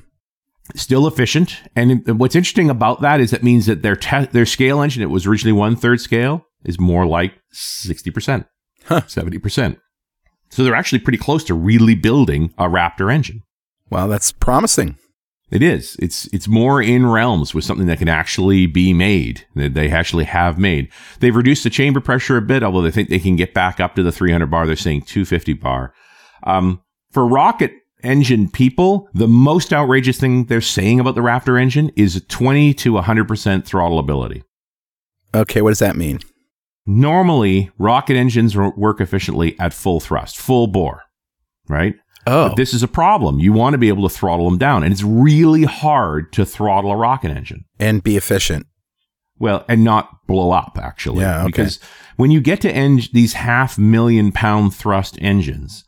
[0.76, 1.62] Still efficient.
[1.76, 5.10] And what's interesting about that is that means that their te- their scale engine, it
[5.12, 8.46] was originally one third scale, is more like 60%,
[8.86, 9.02] Huh.
[9.02, 9.78] 70%.
[10.50, 13.42] So they're actually pretty close to really building a Raptor engine.
[13.90, 14.98] Wow, that's promising.
[15.52, 15.96] It is.
[16.00, 19.46] It's it's more in realms with something that can actually be made.
[19.56, 20.90] That they actually have made.
[21.20, 23.94] They've reduced the chamber pressure a bit, although they think they can get back up
[23.96, 24.66] to the 300 bar.
[24.66, 25.94] They're saying 250 bar.
[26.44, 27.74] Um, for rocket
[28.06, 32.94] engine people, the most outrageous thing they're saying about the Raptor engine is 20 to
[32.94, 34.44] 100% throttle ability.
[35.34, 36.20] Okay, what does that mean?
[36.86, 41.02] Normally, rocket engines work efficiently at full thrust, full bore,
[41.68, 41.96] right?
[42.28, 43.40] Oh, But this is a problem.
[43.40, 46.92] You want to be able to throttle them down, and it's really hard to throttle
[46.92, 47.66] a rocket engine.
[47.80, 48.68] and be efficient.
[49.38, 51.22] Well, and not blow up actually.
[51.22, 51.48] Yeah, okay.
[51.48, 51.80] Because
[52.16, 55.84] when you get to en- these half million pound thrust engines,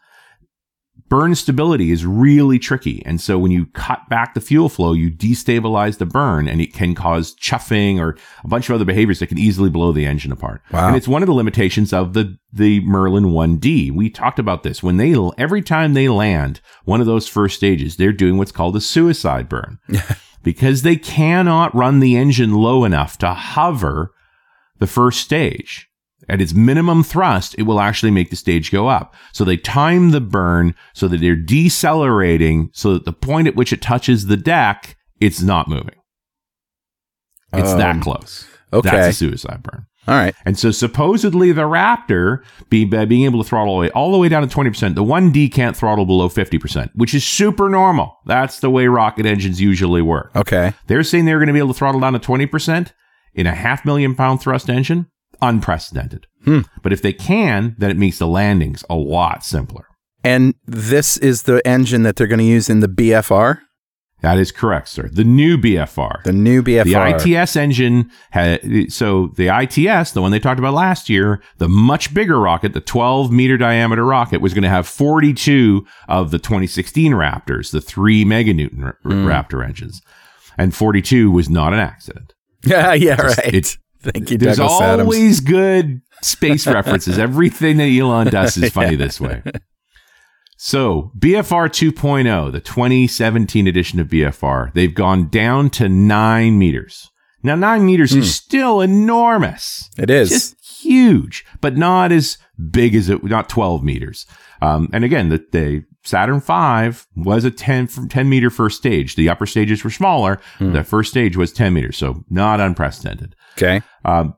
[1.10, 3.02] burn stability is really tricky.
[3.06, 6.74] And so when you cut back the fuel flow, you destabilize the burn and it
[6.74, 10.32] can cause chuffing or a bunch of other behaviors that can easily blow the engine
[10.32, 10.62] apart.
[10.72, 10.88] Wow.
[10.88, 13.92] And it's one of the limitations of the, the Merlin 1D.
[13.92, 14.84] We talked about this.
[14.84, 18.76] When they, every time they land one of those first stages, they're doing what's called
[18.76, 19.80] a suicide burn
[20.44, 24.14] because they cannot run the engine low enough to hover
[24.80, 25.90] the first stage.
[26.30, 29.16] At its minimum thrust, it will actually make the stage go up.
[29.32, 33.72] So they time the burn so that they're decelerating so that the point at which
[33.72, 35.96] it touches the deck, it's not moving.
[37.54, 38.46] It's Um, that close.
[38.74, 38.90] okay.
[38.90, 39.86] That's a suicide burn.
[40.08, 40.34] All right.
[40.46, 44.12] And so supposedly the Raptor, be, by being able to throttle all the way, all
[44.12, 48.18] the way down to 20%, the 1D can't throttle below 50%, which is super normal.
[48.26, 50.32] That's the way rocket engines usually work.
[50.36, 50.74] Okay.
[50.88, 52.94] They're saying they're going to be able to throttle down to 20%
[53.34, 55.08] in a half million pound thrust engine.
[55.42, 56.28] Unprecedented.
[56.44, 56.62] Hmm.
[56.82, 59.86] But if they can, then it makes the landings a lot simpler.
[60.24, 63.60] And this is the engine that they're going to use in the BFR,
[64.22, 65.10] That is correct, sir.
[65.12, 66.24] The new BFR.
[66.24, 67.22] the new BFR.
[67.24, 71.70] The ITS engine had so the ITS, the one they talked about last year, the
[71.70, 76.40] much bigger rocket, the 12 meter diameter rocket, was going to have 42 of the
[76.40, 79.28] 2016 Raptors, the three meganewton ra- Hmm.
[79.28, 80.02] Raptor engines,
[80.58, 82.34] and 42 was not an accident.
[82.66, 83.78] yeah, yeah, right.
[84.02, 85.02] Thank you, There's Douglas Adams.
[85.06, 87.18] always good space references.
[87.20, 89.42] Everything that Elon does is funny this way.
[90.60, 97.10] So, BFR 2.0, the 2017 edition of BFR, they've gone down to nine meters.
[97.44, 99.90] Now, nine meters is still enormous.
[100.00, 100.30] It is.
[100.30, 102.40] Just huge, but not as
[102.72, 104.26] big as it, not 12 meters.
[104.62, 109.16] Um, and again, the, the Saturn V was a 10, 10 meter first stage.
[109.16, 110.40] The upper stages were smaller.
[110.60, 111.98] The first stage was 10 meters.
[111.98, 113.36] So not unprecedented.
[113.58, 113.82] Okay.
[114.06, 114.36] Um,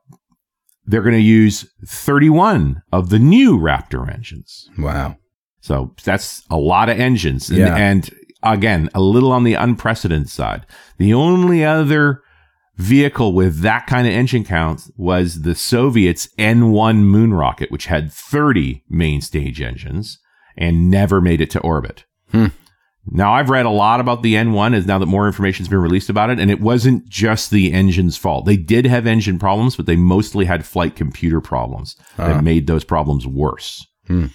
[0.86, 4.70] they're going to use 31 of the new Raptor engines.
[4.78, 5.18] Wow.
[5.62, 7.50] So that's a lot of engines.
[7.50, 7.76] And, Yeah.
[7.76, 8.10] and
[8.42, 10.66] again, a little on the unprecedented side.
[10.98, 12.22] The only other
[12.78, 18.12] vehicle with that kind of engine count was the Soviets' N1 moon rocket, which had
[18.12, 20.18] 30 main stage engines
[20.58, 22.06] and never made it to orbit.
[22.32, 22.48] Hmm.
[23.12, 25.80] Now, I've read a lot about the N1 as now that more information has been
[25.80, 28.46] released about it, and it wasn't just the engine's fault.
[28.46, 32.34] They did have engine problems, but they mostly had flight computer problems Uh-huh.
[32.34, 33.86] that made those problems worse.
[34.08, 34.28] Hmm.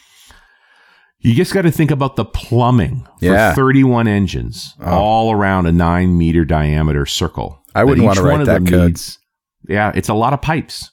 [1.21, 3.55] You just got to think about the plumbing for Yeah.
[3.55, 4.91] 31 engines Oh.
[4.99, 7.61] all around a nine meter diameter circle.
[7.75, 8.89] I wouldn't wanna each write one of that code.
[8.89, 9.19] needs-
[9.69, 10.91] yeah, it's a lot of pipes,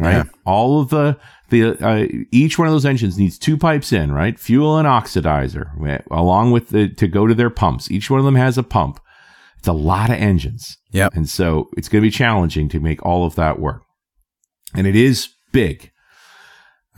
[0.00, 0.12] right?
[0.12, 0.22] Yeah.
[0.44, 1.18] All of the
[1.50, 4.38] the uh, each one of those engines needs two pipes in, right?
[4.38, 7.90] Fuel and oxidizer, along with the to go to their pumps.
[7.90, 9.00] Each one of them has a pump.
[9.58, 10.78] It's a lot of engines.
[10.92, 11.14] Yep.
[11.14, 13.82] And so it's going to be challenging to make all of that work.
[14.74, 15.90] And it is big.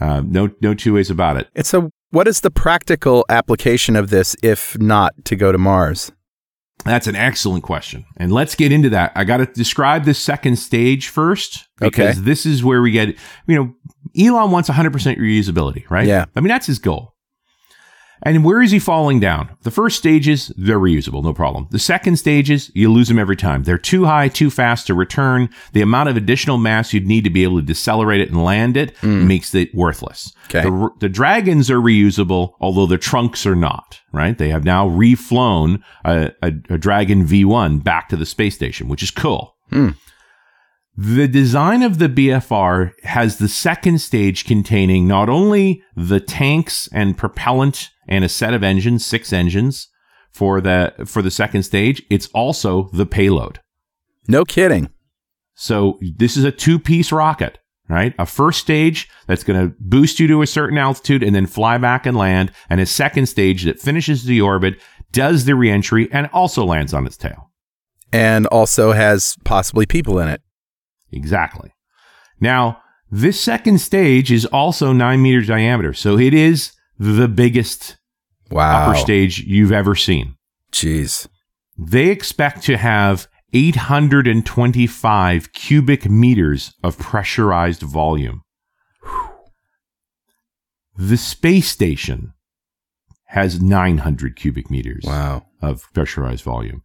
[0.00, 1.48] Uh, no, no two ways about it.
[1.54, 6.12] It's a what is the practical application of this if not to go to Mars?
[6.84, 8.04] That's an excellent question.
[8.16, 9.12] And let's get into that.
[9.14, 12.24] I got to describe the second stage first because Okay.
[12.24, 13.74] this is where we get, you know,
[14.18, 16.06] Elon wants 100% reusability, right?
[16.06, 16.26] Yeah.
[16.36, 17.12] I mean, that's his goal.
[18.24, 19.50] And where is he falling down?
[19.62, 21.66] The first stages, they're reusable, no problem.
[21.70, 23.64] The second stages, you lose them every time.
[23.64, 25.48] They're too high, too fast to return.
[25.72, 28.76] The amount of additional mass you'd need to be able to decelerate it and land
[28.76, 29.26] it hmm.
[29.26, 30.32] makes it worthless.
[30.46, 30.62] Okay.
[30.62, 34.38] The, the dragons are reusable, although the trunks are not, right?
[34.38, 39.02] They have now reflown a, a, a Dragon V1 back to the space station, which
[39.02, 39.56] is cool.
[39.70, 39.90] Hmm.
[40.96, 47.16] The design of the BFR has the second stage containing not only the tanks and
[47.16, 49.88] propellant and a set of engines, six engines
[50.30, 53.60] for the for the second stage, it's also the payload.
[54.28, 54.90] No kidding.
[55.54, 58.14] So this is a two-piece rocket, right?
[58.18, 61.78] A first stage that's going to boost you to a certain altitude and then fly
[61.78, 64.78] back and land, and a second stage that finishes the orbit,
[65.10, 67.50] does the reentry, and also lands on its tail.
[68.12, 70.42] And also has possibly people in it.
[71.12, 71.72] Exactly.
[72.40, 72.78] Now,
[73.10, 77.96] this second stage is also nine meters diameter, so it is the biggest
[78.50, 78.88] Wow.
[78.90, 80.36] upper stage you've ever seen.
[80.72, 81.26] Jeez.
[81.78, 88.42] They expect to have 825 cubic meters of pressurized volume.
[90.96, 92.34] The space station
[93.26, 95.46] has 900 cubic meters Wow.
[95.60, 96.82] of pressurized volume.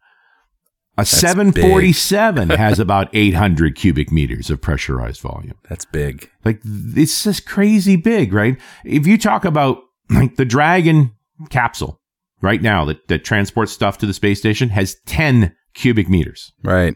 [0.99, 5.53] A That's 747 has about 800 cubic meters of pressurized volume.
[5.69, 6.29] That's big.
[6.43, 8.57] Like it's just crazy big, right?
[8.83, 9.77] If you talk about
[10.09, 11.11] like the Dragon
[11.49, 12.01] capsule
[12.41, 16.95] right now that, that transports stuff to the space station has 10 cubic meters, Right.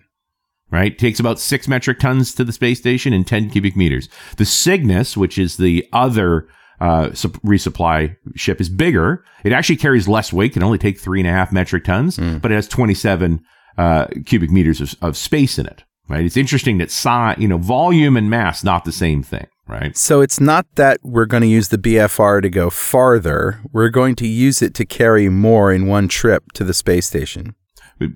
[0.72, 0.98] right?
[0.98, 4.10] Takes about six metric tons to the space station and 10 cubic meters.
[4.38, 6.48] The Cygnus, which is the other
[6.80, 9.24] uh, sup- resupply ship, is bigger.
[9.44, 12.52] It actually carries less weight, can only take three and a half metric tons, but
[12.52, 13.42] it has 27
[13.78, 15.84] uh, cubic meters of, of space in it.
[16.10, 16.26] Right.
[16.26, 19.48] It's interesting that size, you know, volume and mass not the same thing.
[19.68, 19.96] Right.
[19.96, 23.62] So it's not that we're going to use the BFR to go farther.
[23.72, 27.56] We're going to use it to carry more in one trip to the space station.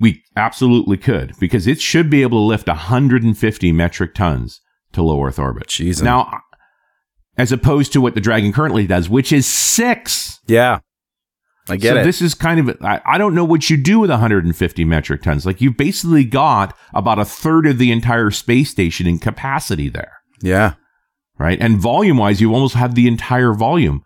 [0.01, 4.59] We absolutely could because it should be able to lift 150 metric tons
[4.91, 5.67] to low Earth orbit.
[5.67, 6.01] Jeez.
[6.01, 6.41] Now,
[7.37, 10.39] as opposed to what the Dragon currently does, which is six.
[10.47, 10.79] Yeah.
[11.67, 12.03] I get so it.
[12.03, 15.45] this is kind of I, I don't know what you do with 150 metric tons.
[15.45, 20.13] Like you've basically got about a third of the entire space station in capacity there,
[20.41, 20.73] yeah.
[21.39, 21.59] right?
[21.59, 24.03] And volume wise, you almost have the entire volume.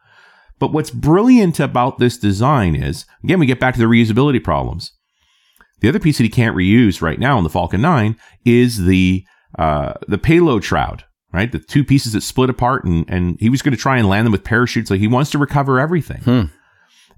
[0.58, 4.92] But what's brilliant about this design is again we get back to the reusability problems.
[5.82, 9.26] The other piece that he can't reuse right now in the Falcon 9 is the
[9.58, 11.52] uh, the payload shroud, right?
[11.52, 14.26] The two pieces that split apart, and and he was going to try and land
[14.26, 14.92] them with parachutes.
[14.92, 16.22] Like he wants to recover everything.
[16.22, 16.44] Hmm.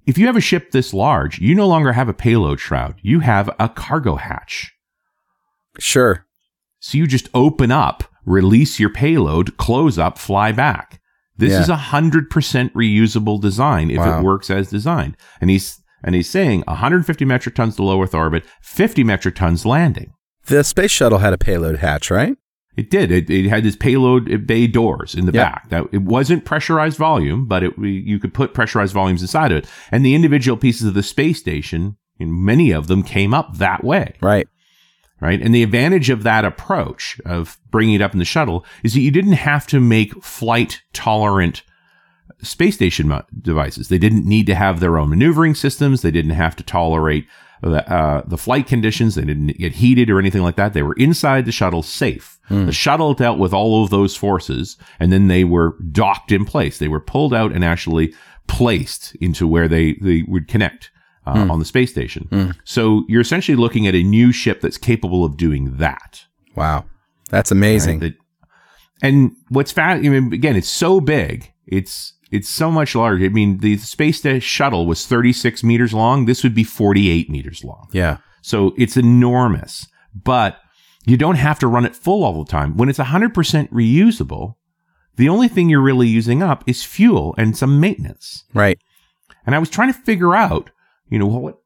[0.05, 2.95] If you have a ship this large, you no longer have a payload shroud.
[3.01, 4.73] You have a cargo hatch.
[5.79, 6.25] Sure.
[6.79, 10.99] So you just open up, release your payload, close up, fly back.
[11.37, 11.61] This Yeah.
[11.61, 14.19] is a hundred percent reusable design if Wow.
[14.19, 15.15] it works as designed.
[15.39, 19.67] And he's and he's saying 150 metric tons to low Earth orbit, 50 metric tons
[19.67, 20.13] landing.
[20.47, 22.35] The space shuttle had a payload hatch, right?
[22.77, 23.11] It did.
[23.11, 25.43] It, it had this payload uh, bay doors in the Yeah.
[25.51, 25.69] back.
[25.69, 29.67] That it wasn't pressurized volume, but it you could put pressurized volumes inside of it.
[29.91, 34.13] And the individual pieces of the space station, many of them came up that way,
[34.21, 34.47] Right.
[35.19, 35.41] right?
[35.41, 39.01] And the advantage of that approach of bringing it up in the shuttle is that
[39.01, 41.63] you didn't have to make flight tolerant
[42.41, 43.89] space station mo- devices.
[43.89, 46.01] They didn't need to have their own maneuvering systems.
[46.01, 47.25] They didn't have to tolerate
[47.61, 49.15] the, uh, the flight conditions.
[49.15, 50.73] They didn't get heated or anything like that.
[50.73, 52.37] They were inside the shuttle safe.
[52.49, 56.79] The shuttle dealt with all of those forces and then they were docked in place.
[56.79, 58.13] They were pulled out and actually
[58.47, 60.91] placed into where they, they would connect
[61.25, 62.27] uh, on the space station.
[62.65, 66.25] So you're essentially looking at a new ship that's capable of doing that.
[66.55, 66.85] Wow.
[67.29, 67.99] That's amazing.
[68.01, 68.11] Right?
[68.17, 68.17] That-
[69.03, 71.51] and what's fast, I mean, again, it's so big.
[71.65, 73.25] It's it's so much larger.
[73.25, 76.25] I mean, the space shuttle was 36 meters long.
[76.25, 77.87] This would be 48 meters long.
[77.91, 78.17] yeah.
[78.43, 80.57] So it's enormous, but
[81.05, 82.75] you don't have to run it full all the time.
[82.75, 83.33] When it's 100%
[83.69, 84.55] reusable,
[85.15, 88.45] the only thing you're really using up is fuel and some maintenance.
[88.53, 88.79] Right.
[89.45, 90.71] And I was trying to figure out,
[91.09, 91.57] you know, what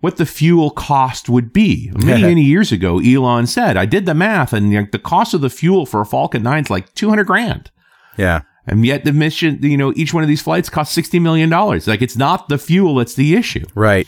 [0.00, 1.90] what the fuel cost would be.
[1.94, 5.50] Many many years ago, Elon said, I did the math, and the cost of the
[5.50, 7.70] fuel for a Falcon 9 is like 200 grand.
[8.16, 8.42] Yeah.
[8.70, 11.50] And yet the mission, you know, each one of these flights costs $60 million.
[11.50, 13.64] Like it's not the fuel that's the issue.
[13.74, 14.06] Right.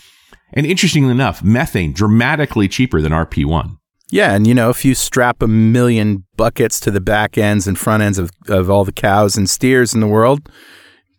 [0.55, 3.77] And interestingly enough, methane dramatically cheaper than RP1.
[4.11, 7.79] Yeah, and you know, if you strap a million buckets to the back ends and
[7.79, 10.51] front ends of, of all the cows and steers in the world,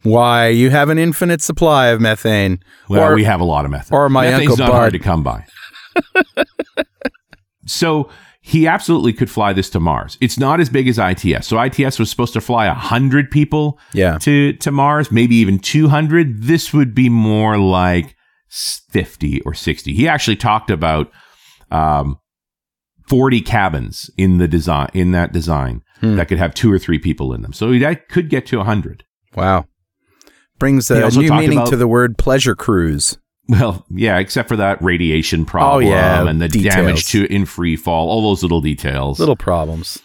[0.03, 2.59] why you have an infinite supply of methane.
[2.87, 3.97] Well, or, we have a lot of methane.
[3.97, 5.45] or my Methane's Uncle not hard to come by.
[7.65, 8.09] so
[8.45, 10.17] he absolutely could fly this to Mars.
[10.19, 11.47] It's not as big as ITS.
[11.47, 14.17] So ITS was supposed to fly 100 people Yeah.
[14.19, 16.43] to, to Mars, maybe even 200.
[16.43, 18.15] This would be more like
[18.49, 19.93] 50 or 60.
[19.93, 21.09] He actually talked about
[21.71, 22.17] um,
[23.07, 26.17] 40 cabins in the design in that design Hmm.
[26.17, 27.53] that could have two or three people in them.
[27.53, 29.05] So that could get to 100.
[29.37, 29.67] Wow.
[30.59, 33.17] Brings a new meaning about- to the word pleasure cruise.
[33.49, 36.75] Well, yeah, except for that radiation problem Oh, yeah, and the details.
[36.75, 39.19] damage to in free fall, all those little details.
[39.19, 39.99] Little problems.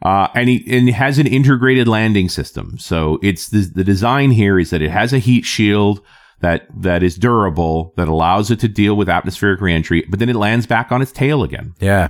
[0.00, 2.78] Uh, and, he, and it has an integrated landing system.
[2.78, 6.00] So it's the, the design here is that it has a heat shield
[6.40, 10.36] that that is durable that allows it to deal with atmospheric reentry, but then it
[10.36, 11.74] lands back on its tail again.
[11.80, 12.08] Yeah.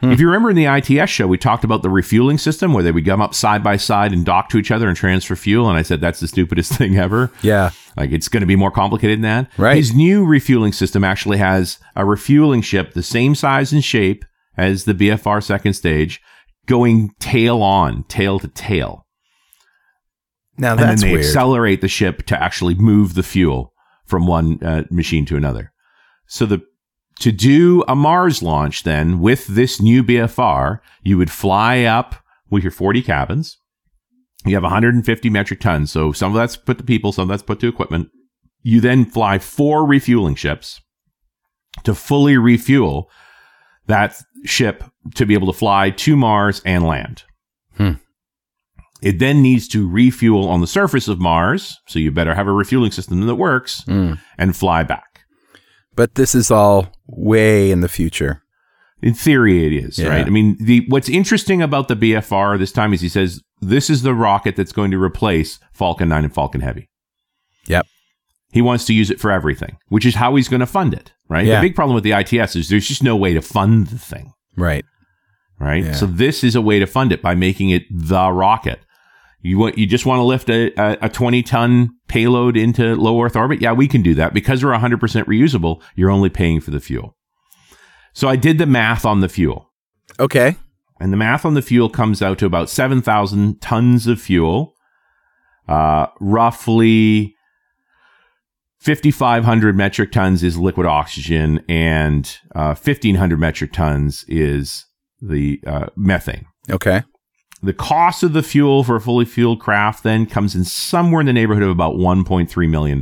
[0.00, 0.12] Hmm.
[0.12, 2.92] If you remember in the ITS show, we talked about the refueling system where they
[2.92, 5.68] would come up side by side and dock to each other and transfer fuel.
[5.68, 7.30] And I said that's the stupidest thing ever.
[7.42, 7.70] Yeah.
[7.98, 9.50] Like it's going to be more complicated than that.
[9.58, 9.76] Right.
[9.76, 14.24] His new refueling system actually has a refueling ship the same size and shape
[14.56, 16.20] as the BFR second stage,
[16.66, 19.06] going tail on, tail to tail.
[20.56, 21.26] Now that's and then they weird.
[21.26, 23.72] accelerate the ship to actually move the fuel
[24.06, 25.72] from one uh, machine to another.
[26.26, 26.62] So the
[27.20, 32.14] to do a Mars launch then with this new BFR, you would fly up
[32.48, 33.58] with your 40 cabins.
[34.48, 35.90] You have 150 metric tons.
[35.92, 38.08] So some of that's put to people, some of that's put to equipment.
[38.62, 40.80] You then fly four refueling ships
[41.84, 43.10] to fully refuel
[43.86, 44.84] that ship
[45.14, 47.22] to be able to fly to Mars and land.
[47.76, 47.92] Hmm.
[49.00, 51.78] It then needs to refuel on the surface of Mars.
[51.86, 54.18] So you better have a refueling system that works Mm.
[54.36, 55.20] and fly back.
[55.94, 58.42] But this is all way in the future.
[59.00, 60.08] In theory, it is Yeah.
[60.08, 60.26] right.
[60.26, 64.02] I mean, the what's interesting about the BFR this time is he says this is
[64.02, 66.88] the rocket that's going to replace Falcon 9 and Falcon Heavy.
[67.66, 67.86] Yep.
[68.50, 71.12] He wants to use it for everything, which is how he's going to fund it.
[71.28, 71.44] Right.
[71.46, 71.60] Yeah.
[71.60, 74.32] The big problem with the ITS is there's just no way to fund the thing.
[74.56, 74.84] Right.
[75.60, 75.84] Right.
[75.84, 75.92] Yeah.
[75.92, 78.80] So this is a way to fund it by making it the rocket.
[79.40, 83.22] You want you just want to lift a, a, a 20 ton payload into low
[83.22, 83.60] Earth orbit?
[83.60, 85.80] Yeah, we can do that because we're 100% reusable.
[85.94, 87.14] You're only paying for the fuel.
[88.18, 89.70] So I did the math on the fuel.
[90.18, 90.56] Okay.
[90.98, 94.74] And the math on the fuel comes out to about 7,000 tons of fuel,
[95.68, 97.36] uh, roughly
[98.80, 104.84] 5,500 metric tons is liquid oxygen, and uh, 1,500 metric tons is
[105.22, 106.46] the uh, methane.
[106.68, 107.04] Okay.
[107.62, 111.26] The cost of the fuel for a fully fueled craft then comes in somewhere in
[111.26, 113.00] the neighborhood of about $1.3 million.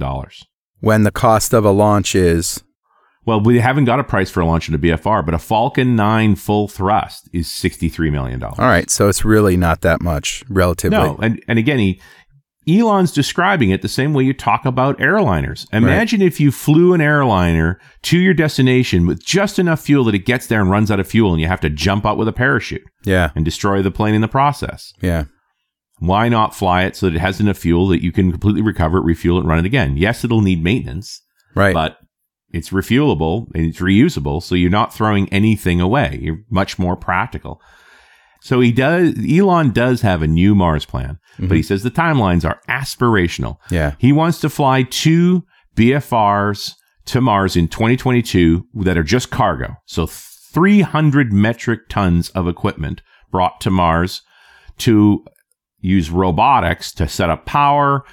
[0.81, 2.63] When the cost of a launch is
[3.27, 5.97] Well, we haven't got a price for a launch in a BFR, but a Falcon
[5.97, 8.43] 9 full thrust is $63 million.
[8.43, 10.97] all right, so it's really not that much relatively.
[10.97, 12.01] No, and and again, he
[12.69, 15.67] Elon's describing it the same way you talk about airliners.
[15.73, 20.27] Imagine if you flew an airliner to your destination with just enough fuel that it
[20.27, 22.33] gets there and runs out of fuel, and you have to jump out with a
[22.33, 23.31] parachute Yeah.
[23.37, 24.93] and destroy the plane in the process.
[25.01, 25.25] Yeah.
[26.01, 28.99] Why not fly it so that it has enough fuel that you can completely recover
[28.99, 29.97] it, refuel it, and run it again?
[29.97, 31.23] Yes, it'll need maintenance,
[31.55, 31.73] Right.
[31.73, 31.99] but
[32.57, 36.19] it's refuelable and it's reusable, so you're not throwing anything away.
[36.23, 37.61] You're much more practical.
[38.41, 39.15] So he does.
[39.29, 41.67] Elon does have a new Mars plan, but he mm-hmm.
[41.67, 43.59] says the timelines are aspirational.
[43.71, 43.95] yeah.
[43.99, 45.45] He wants to fly two
[45.75, 46.75] BFRs
[47.07, 49.77] to Mars in 2022 that are just cargo.
[49.87, 54.23] So 300 metric tons of equipment brought to Mars
[54.79, 55.25] to
[55.81, 58.05] use robotics to set up power,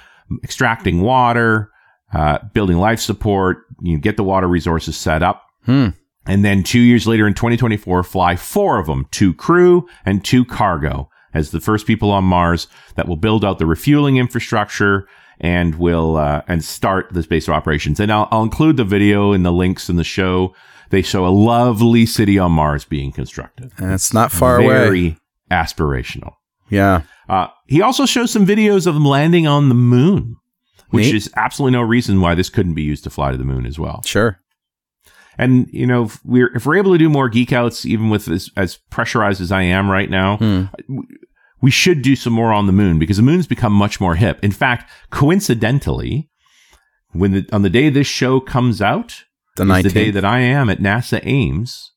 [0.42, 1.70] extracting water,
[2.14, 5.42] uh, building life support, you get the water resources set up.
[5.64, 5.88] Hmm.
[6.26, 10.44] And then two years later in 2024, fly four of them, two crew and two
[10.44, 15.06] cargo as the first people on Mars that will build out the refueling infrastructure
[15.40, 17.98] and will, uh, and start the space operations.
[18.00, 20.54] And I'll, I'll include the video and the links in the show.
[20.90, 23.72] They show a lovely city on Mars being constructed.
[23.78, 25.16] And it's not far Very away.
[25.50, 26.34] aspirational.
[26.70, 27.02] Yeah.
[27.28, 30.36] Uh, he also shows some videos of them landing on the moon,
[30.94, 31.14] which Neat.
[31.14, 33.78] is absolutely no reason why this couldn't be used to fly to the moon as
[33.78, 34.02] well.
[34.04, 34.38] Sure.
[35.36, 38.28] And you know, if we're if we're able to do more geek outs, even with
[38.28, 40.64] as, as pressurized as I am right now, Hmm.
[41.60, 44.38] we should do some more on the moon because the moon's become much more hip.
[44.42, 46.30] In fact, coincidentally,
[47.12, 49.24] when the, on the day this show comes out,
[49.56, 51.90] The is the day that I am at NASA Ames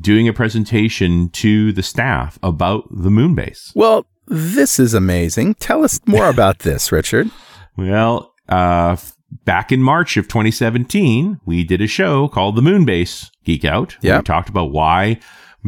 [0.00, 3.72] doing a presentation to the staff about the moon base.
[3.74, 5.54] Well, this is amazing.
[5.54, 7.30] Tell us more about this, Richard.
[7.76, 8.96] Well, uh,
[9.44, 13.96] back in March of 2017, we did a show called The Moon Base Geek Out.
[14.00, 14.18] Yeah.
[14.18, 15.18] We talked about why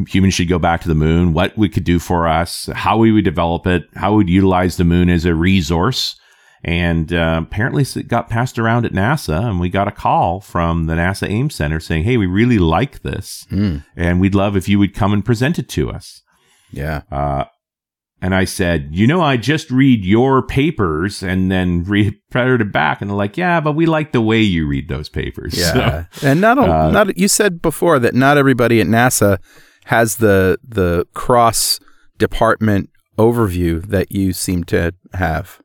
[0.09, 3.13] humans should go back to the moon, what we could do for us, how we
[3.13, 6.17] would develop it, how we would utilize the moon as a resource.
[6.63, 10.87] And uh, apparently it got passed around at NASA, and we got a call from
[10.87, 13.47] the NASA Ames Center saying, "Hey, we really like this,
[13.95, 16.23] and we'd love if you would come and present it to us."
[16.73, 17.03] Yeah.
[17.11, 17.45] Uh,
[18.23, 23.01] and I said, "You know, I just read your papers and then read it back."
[23.01, 26.07] And they're like, "Yeah, but we like the way you read those papers." Yeah.
[26.13, 29.39] So, and not, a, uh, not you said before that not everybody at NASA
[29.87, 31.81] has the the cross
[32.19, 35.61] department overview that you seem to have.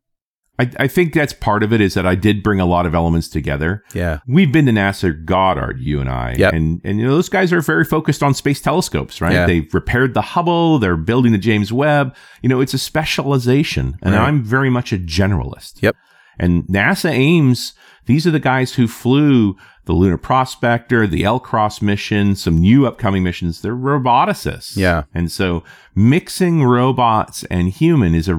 [0.62, 1.82] I, I think that's part of it.
[1.82, 3.84] Is that I did bring a lot of elements together.
[3.94, 4.20] Yeah.
[4.28, 6.54] We've been to NASA Goddard, you and I, Yep.
[6.54, 9.34] and and you know those guys are very focused on space telescopes, right?
[9.34, 9.46] Yeah.
[9.48, 12.16] They've repaired the Hubble, they're building the James Webb.
[12.42, 14.28] You know, it's a specialization, and Right.
[14.28, 15.82] I'm very much a generalist.
[15.82, 15.96] Yep.
[16.40, 17.74] And NASA Ames,
[18.06, 19.56] these are the guys who flew
[19.86, 23.62] the Lunar Prospector, the LCROSS mission, some new upcoming missions.
[23.62, 24.78] They're roboticists.
[24.78, 25.04] Yeah.
[25.14, 25.64] And so
[25.96, 28.36] mixing robots and human is a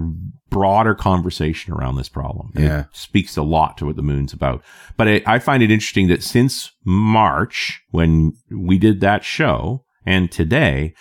[0.52, 2.52] broader conversation around this problem.
[2.54, 2.80] Yeah.
[2.80, 4.62] It speaks a lot to what the moon's about.
[4.96, 10.30] But I, I find it interesting that since March, when we did that show, and
[10.30, 10.94] today,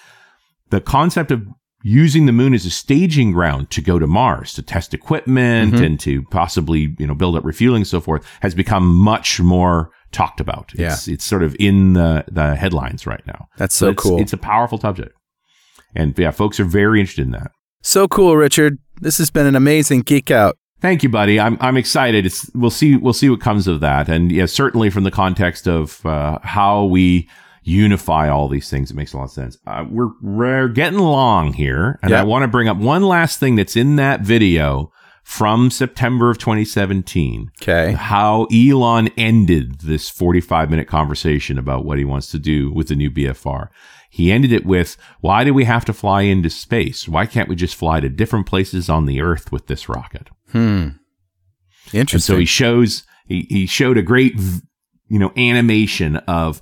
[0.69, 1.43] the concept of
[1.83, 5.85] using the moon as a staging ground to go to Mars to test equipment Mhm.
[5.85, 9.89] and to possibly, you know, build up refueling and so forth has become much more
[10.11, 10.71] talked about.
[10.75, 13.47] It's, it's sort of in the, the headlines right now.
[13.57, 14.21] That's so it's, cool.
[14.21, 15.13] It's a powerful subject.
[15.95, 17.51] And yeah, folks are very interested in that.
[17.81, 18.77] So cool, Richard.
[18.99, 20.57] This has been an amazing geek out.
[20.79, 21.39] Thank you, buddy.
[21.39, 22.25] I'm I'm excited.
[22.25, 25.67] It's we'll see we'll see what comes of that, and yeah, certainly from the context
[25.67, 27.29] of uh, how we
[27.63, 29.57] unify all these things, it makes a lot of sense.
[29.67, 33.55] Uh, we're we're getting long here, and I want to bring up one last thing
[33.55, 34.91] that's in that video
[35.23, 37.51] from September of 2017.
[37.61, 37.93] Okay.
[37.93, 42.95] How Elon ended this 45 minute conversation about what he wants to do with the
[42.95, 43.67] new BFR.
[44.13, 47.07] He ended it with, why do we have to fly into space?
[47.07, 50.27] Why can't we just fly to different places on the earth with this rocket?
[50.51, 50.57] Hmm.
[50.57, 50.99] And
[51.93, 52.35] Interesting.
[52.35, 54.33] so he shows he, he showed a great
[55.07, 56.61] you know animation of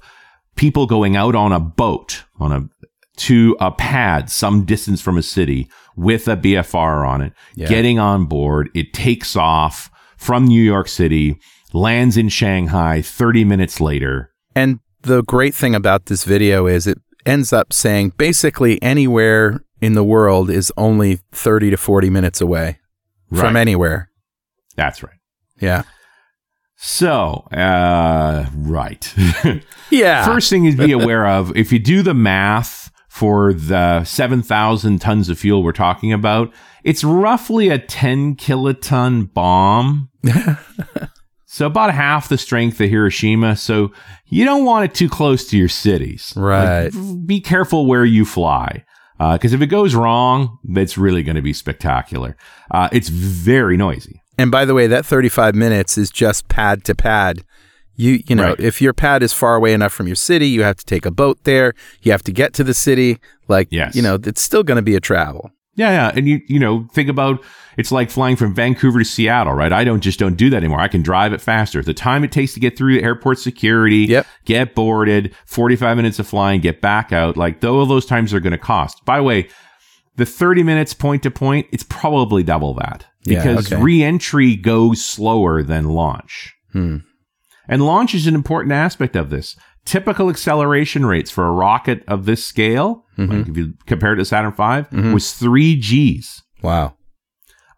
[0.56, 2.70] people going out on a boat on a
[3.18, 7.68] to a pad some distance from a city with a BFR on it, Yeah.
[7.68, 8.70] getting on board.
[8.76, 11.36] It takes off from New York City,
[11.74, 14.32] lands in Shanghai 30 minutes later.
[14.56, 19.94] And the great thing about this video is it ends up saying basically anywhere in
[19.94, 22.80] the world is only 30 to 40 minutes away
[23.34, 24.10] from anywhere.
[24.76, 25.18] That's right.
[25.60, 25.84] Yeah.
[26.76, 29.14] So, uh, right.
[29.92, 30.24] Yeah.
[30.26, 35.30] First thing to be aware of if you do the math for the 7,000 tons
[35.30, 36.54] of fuel we're talking about,
[36.84, 40.10] it's roughly a 10 kiloton bomb.
[41.52, 43.56] so, about half the strength of Hiroshima.
[43.56, 43.92] So,
[44.28, 46.32] you don't want it too close to your cities.
[46.36, 46.94] Right.
[46.94, 48.86] Like, be careful where you fly.
[49.18, 52.38] Because if it goes wrong, it's really going to be spectacular.
[52.72, 54.22] Uh, it's very noisy.
[54.38, 57.44] And by the way, that 35 minutes is just pad to pad.
[57.98, 58.60] You you know, Right.
[58.62, 61.12] if your pad is far away enough from your city, you have to take a
[61.12, 61.74] boat there.
[62.02, 63.20] You have to get to the city.
[63.50, 63.94] Like, Yes.
[63.94, 65.52] you know, it's still going to be a travel.
[65.80, 67.44] Yeah, yeah, and you you know think about
[67.78, 69.72] it's like flying from Vancouver to Seattle, right?
[69.72, 70.82] I don't just don't do that anymore.
[70.82, 71.82] I can drive it faster.
[71.82, 74.28] The time it takes to get through the airport security, Yep.
[74.46, 77.38] get boarded, forty five minutes of flying, get back out.
[77.38, 79.06] Like though those times are going to cost.
[79.06, 79.48] By the way,
[80.18, 83.82] the thirty minutes point to point, it's probably double that Yeah, because okay.
[83.82, 86.54] reentry goes slower than launch.
[86.74, 86.98] Hmm.
[87.70, 89.56] And launch is an important aspect of this.
[89.90, 93.38] Typical acceleration rates for a rocket of this scale, Mm-hmm.
[93.40, 96.42] like if you compare it to Saturn V, was three Gs.
[96.62, 96.94] Wow.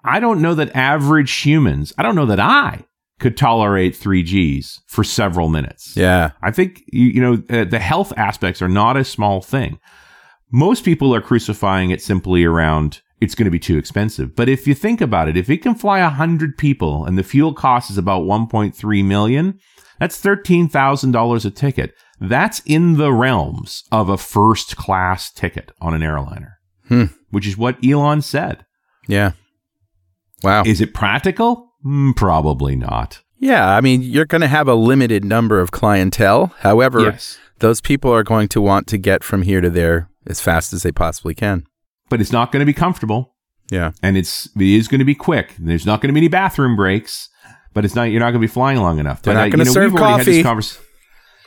[0.03, 2.85] I don't know that average humans, I don't know that I
[3.19, 5.95] could tolerate three Gs for several minutes.
[5.95, 6.31] Yeah.
[6.43, 9.79] I think, you, you know, uh, the health aspects are not a small thing.
[10.51, 14.35] Most people are crucifying it simply around it's going to be too expensive.
[14.35, 17.53] But if you think about it, if it can fly 100 people and the fuel
[17.53, 19.59] cost is about 1.3 million,
[19.99, 21.93] that's $13,000 a ticket.
[22.23, 27.05] That's in the realms of a first class ticket on an airliner, Hmm.
[27.31, 28.63] which is what Elon said.
[29.07, 29.31] Yeah.
[30.43, 30.63] Wow.
[30.65, 31.73] Is it practical?
[31.85, 33.21] Mm, probably not.
[33.39, 36.53] Yeah, I mean, you're going to have a limited number of clientele.
[36.59, 37.39] However, Yes.
[37.57, 40.83] those people are going to want to get from here to there as fast as
[40.83, 41.63] they possibly can.
[42.09, 43.33] But it's not going to be comfortable
[43.71, 43.91] Yeah.
[44.03, 45.55] and it's it is going to be quick.
[45.57, 47.29] There's not going to be any bathroom breaks,
[47.73, 49.23] but it's not you're not going to be flying long enough.
[49.23, 50.77] They're but, not uh, gonna you know, serve we've had this coffee.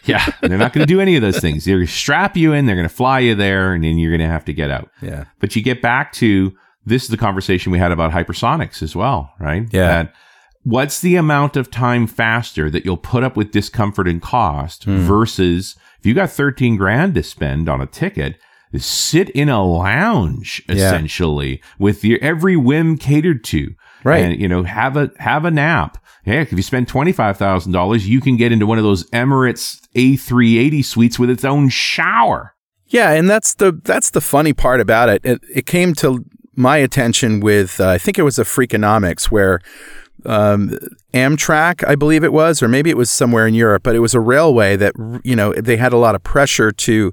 [0.06, 1.64] yeah, they're not going to do any of those things.
[1.64, 4.10] They're going to strap you in, they're going to fly you there, and then you're
[4.10, 4.90] going to have to get out.
[5.02, 5.24] Yeah.
[5.40, 6.54] But you get back to
[6.86, 9.66] this is the conversation we had about hypersonics as well, right?
[9.72, 9.86] Yeah.
[9.88, 10.14] That
[10.64, 14.98] what's the amount of time faster that you'll put up with discomfort and cost Hmm.
[14.98, 18.36] versus if you got 13 grand to spend on a ticket,
[18.76, 20.74] sit in a lounge Yeah.
[20.74, 23.74] essentially with your every whim catered to.
[24.02, 24.24] Right.
[24.24, 25.96] And you know, have a have a nap.
[26.24, 29.08] Heck, if you spend twenty five thousand dollars, you can get into one of those
[29.10, 32.54] Emirates A380 suites with its own shower.
[32.86, 35.24] Yeah, and that's the that's the funny part about it.
[35.24, 36.24] It, it came to
[36.56, 39.60] my attention with uh, I think it was a Freakonomics where
[40.24, 40.78] um,
[41.12, 44.14] Amtrak, I believe it was, or maybe it was somewhere in Europe, but it was
[44.14, 44.94] a railway that
[45.24, 47.12] you know they had a lot of pressure to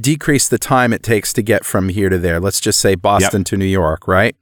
[0.00, 2.40] decrease the time it takes to get from here to there.
[2.40, 3.46] Let's just say Boston Yep.
[3.46, 4.36] to New York, right?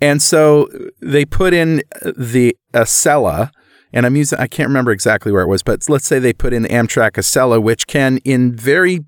[0.00, 0.68] And so
[1.00, 3.50] they put in the Acela,
[3.92, 6.52] and I'm using I can't remember exactly where it was, but let's say they put
[6.52, 9.04] in the Amtrak Acela, which can in very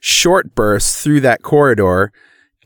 [0.00, 2.12] short bursts through that corridor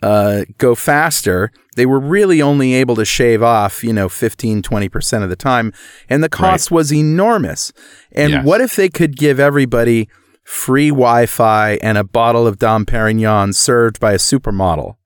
[0.02, 1.52] uh, go faster.
[1.76, 5.72] They were really only able to shave off, you know, 15, 20% of the time.
[6.08, 7.72] And the cost was enormous.
[8.12, 8.44] And Yes.
[8.44, 10.08] what if they could give everybody
[10.42, 14.96] free Wi Fi and a bottle of Dom Perignon served by a supermodel?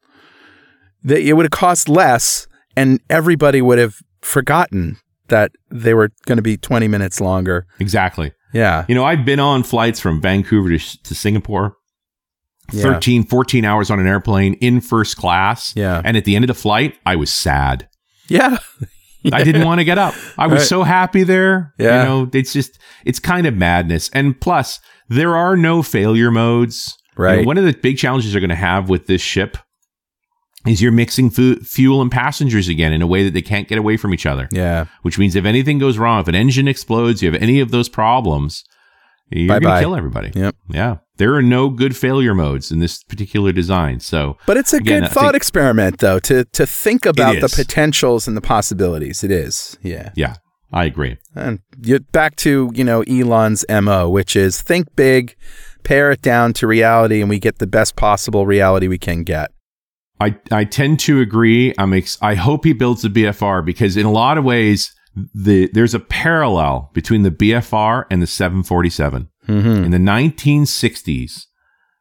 [1.03, 4.97] That it would have cost less, and everybody would have forgotten
[5.29, 7.67] that they were going to be 20 minutes longer.
[7.81, 8.33] Exactly.
[8.53, 8.85] Yeah.
[8.89, 11.77] You know, I've been on flights from Vancouver to, to Singapore.
[12.73, 12.83] Yeah.
[12.83, 15.75] 13, 14 hours on an airplane in first class.
[15.77, 16.01] Yeah.
[16.05, 17.89] And at the end of the flight, I was sad.
[18.29, 18.57] Yeah.
[19.33, 20.15] I didn't want to get up.
[20.39, 20.69] I was Right.
[20.69, 21.75] so happy there.
[21.79, 22.03] Yeah.
[22.03, 24.09] You know, it's just, it's kind of madness.
[24.15, 26.97] And plus, there are no failure modes.
[27.19, 27.47] You know, Right.
[27.47, 29.57] one of the big challenges you're going to have with this ship
[30.67, 33.79] is you're mixing fu- fuel and passengers again in a way that they can't get
[33.79, 34.49] away from each other.
[34.51, 34.87] Yeah.
[35.03, 37.89] Which means if anything goes wrong, if an engine explodes, you have any of those
[37.89, 38.65] problems,
[39.31, 40.33] you're to kill everybody.
[40.35, 40.57] Yep.
[40.69, 40.97] Yeah.
[41.17, 44.01] There are no good failure modes in this particular design.
[44.01, 47.41] So, But it's a Again, good I thought think- experiment, though, to to think about
[47.41, 49.23] the potentials and the possibilities.
[49.23, 50.11] It is, yeah.
[50.17, 50.37] yeah,
[50.73, 51.19] I agree.
[51.37, 55.37] And you, back to you know Elon's mo, which is think big,
[55.85, 59.53] pare it down to reality, and we get the best possible reality we can get.
[60.21, 61.75] I, I tend to agree.
[61.79, 64.95] I'm ex- I hope he builds the BFR because in a lot of ways,
[65.35, 69.29] the there's a parallel between the BFR and the 747.
[69.49, 69.85] Mm-hmm.
[69.85, 71.47] In the 1960s,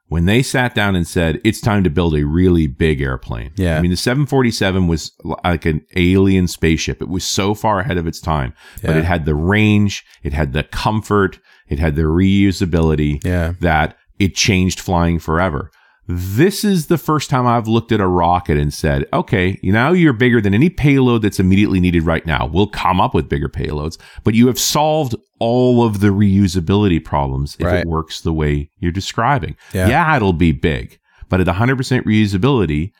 [0.08, 3.52] when they sat down and said it's time to build a really big airplane.
[3.56, 3.78] Yeah.
[3.78, 5.12] I mean, the 747 was
[5.44, 7.02] like an alien spaceship.
[7.02, 8.54] It was so far ahead of its time,
[8.84, 13.54] but it had the range, it had the comfort, it had the reusability Yeah.
[13.62, 15.72] that it changed flying forever.
[16.08, 20.12] This is the first time I've looked at a rocket and said, okay, now you're
[20.12, 22.46] bigger than any payload that's immediately needed right now.
[22.46, 27.56] We'll come up with bigger payloads, but you have solved all of the reusability problems
[27.58, 27.80] if Right.
[27.82, 29.56] it works the way you're describing.
[29.74, 29.88] Yeah.
[29.88, 31.00] yeah, it'll be big,
[31.30, 32.92] but at 100% reusability,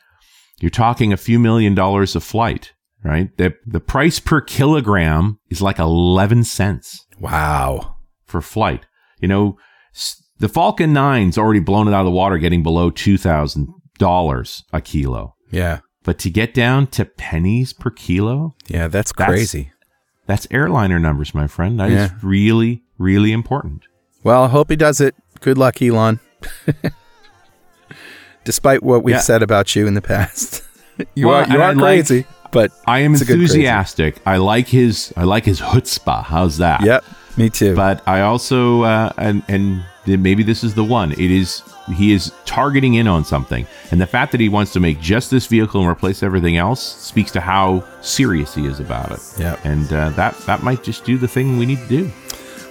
[0.60, 2.72] you're talking a few million dollars a flight,
[3.04, 3.36] right?
[3.36, 7.96] The, the price per kilogram is like 11 cents Wow.
[8.24, 8.86] for flight.
[9.20, 9.58] You know,
[9.94, 14.80] s- the Falcon 9's already blown it out of the water, getting below $2,000 a
[14.80, 15.34] kilo.
[15.50, 15.78] Yeah.
[16.02, 18.88] But to get down to pennies per kilo, Yeah.
[18.88, 19.70] That's That's- crazy.
[20.26, 21.78] that's airliner numbers, my friend.
[21.80, 22.16] That is Yeah.
[22.22, 23.82] really, really important.
[24.22, 25.14] Well, I hope he does it.
[25.40, 26.20] Good luck, Elon.
[28.44, 29.20] Despite what we've Yeah.
[29.20, 30.62] said about you in the past,
[31.14, 32.26] you Well, are you are I like- crazy.
[32.52, 33.54] but I am It's a good crazy.
[33.60, 34.20] enthusiastic.
[34.26, 36.24] I like his I like his chutzpah.
[36.24, 36.82] How's that?
[36.84, 37.04] yep,
[37.38, 37.74] me too.
[37.74, 41.12] But I also uh, and and th- maybe this is the one.
[41.12, 41.62] It is
[41.96, 45.30] he is targeting in on something, and the fact that he wants to make just
[45.30, 49.20] this vehicle and replace everything else speaks to how serious he is about it.
[49.38, 49.60] Yep.
[49.64, 52.12] And uh, that that might just do the thing we need to do.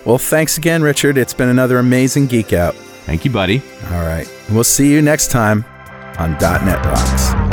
[0.05, 1.18] well, thanks again, Richard.
[1.18, 2.76] It's been another amazing geek out.
[3.05, 3.61] Thank you, buddy.
[3.91, 4.27] All right.
[4.49, 5.65] We'll see you next time
[6.18, 7.52] on .NET Rocks.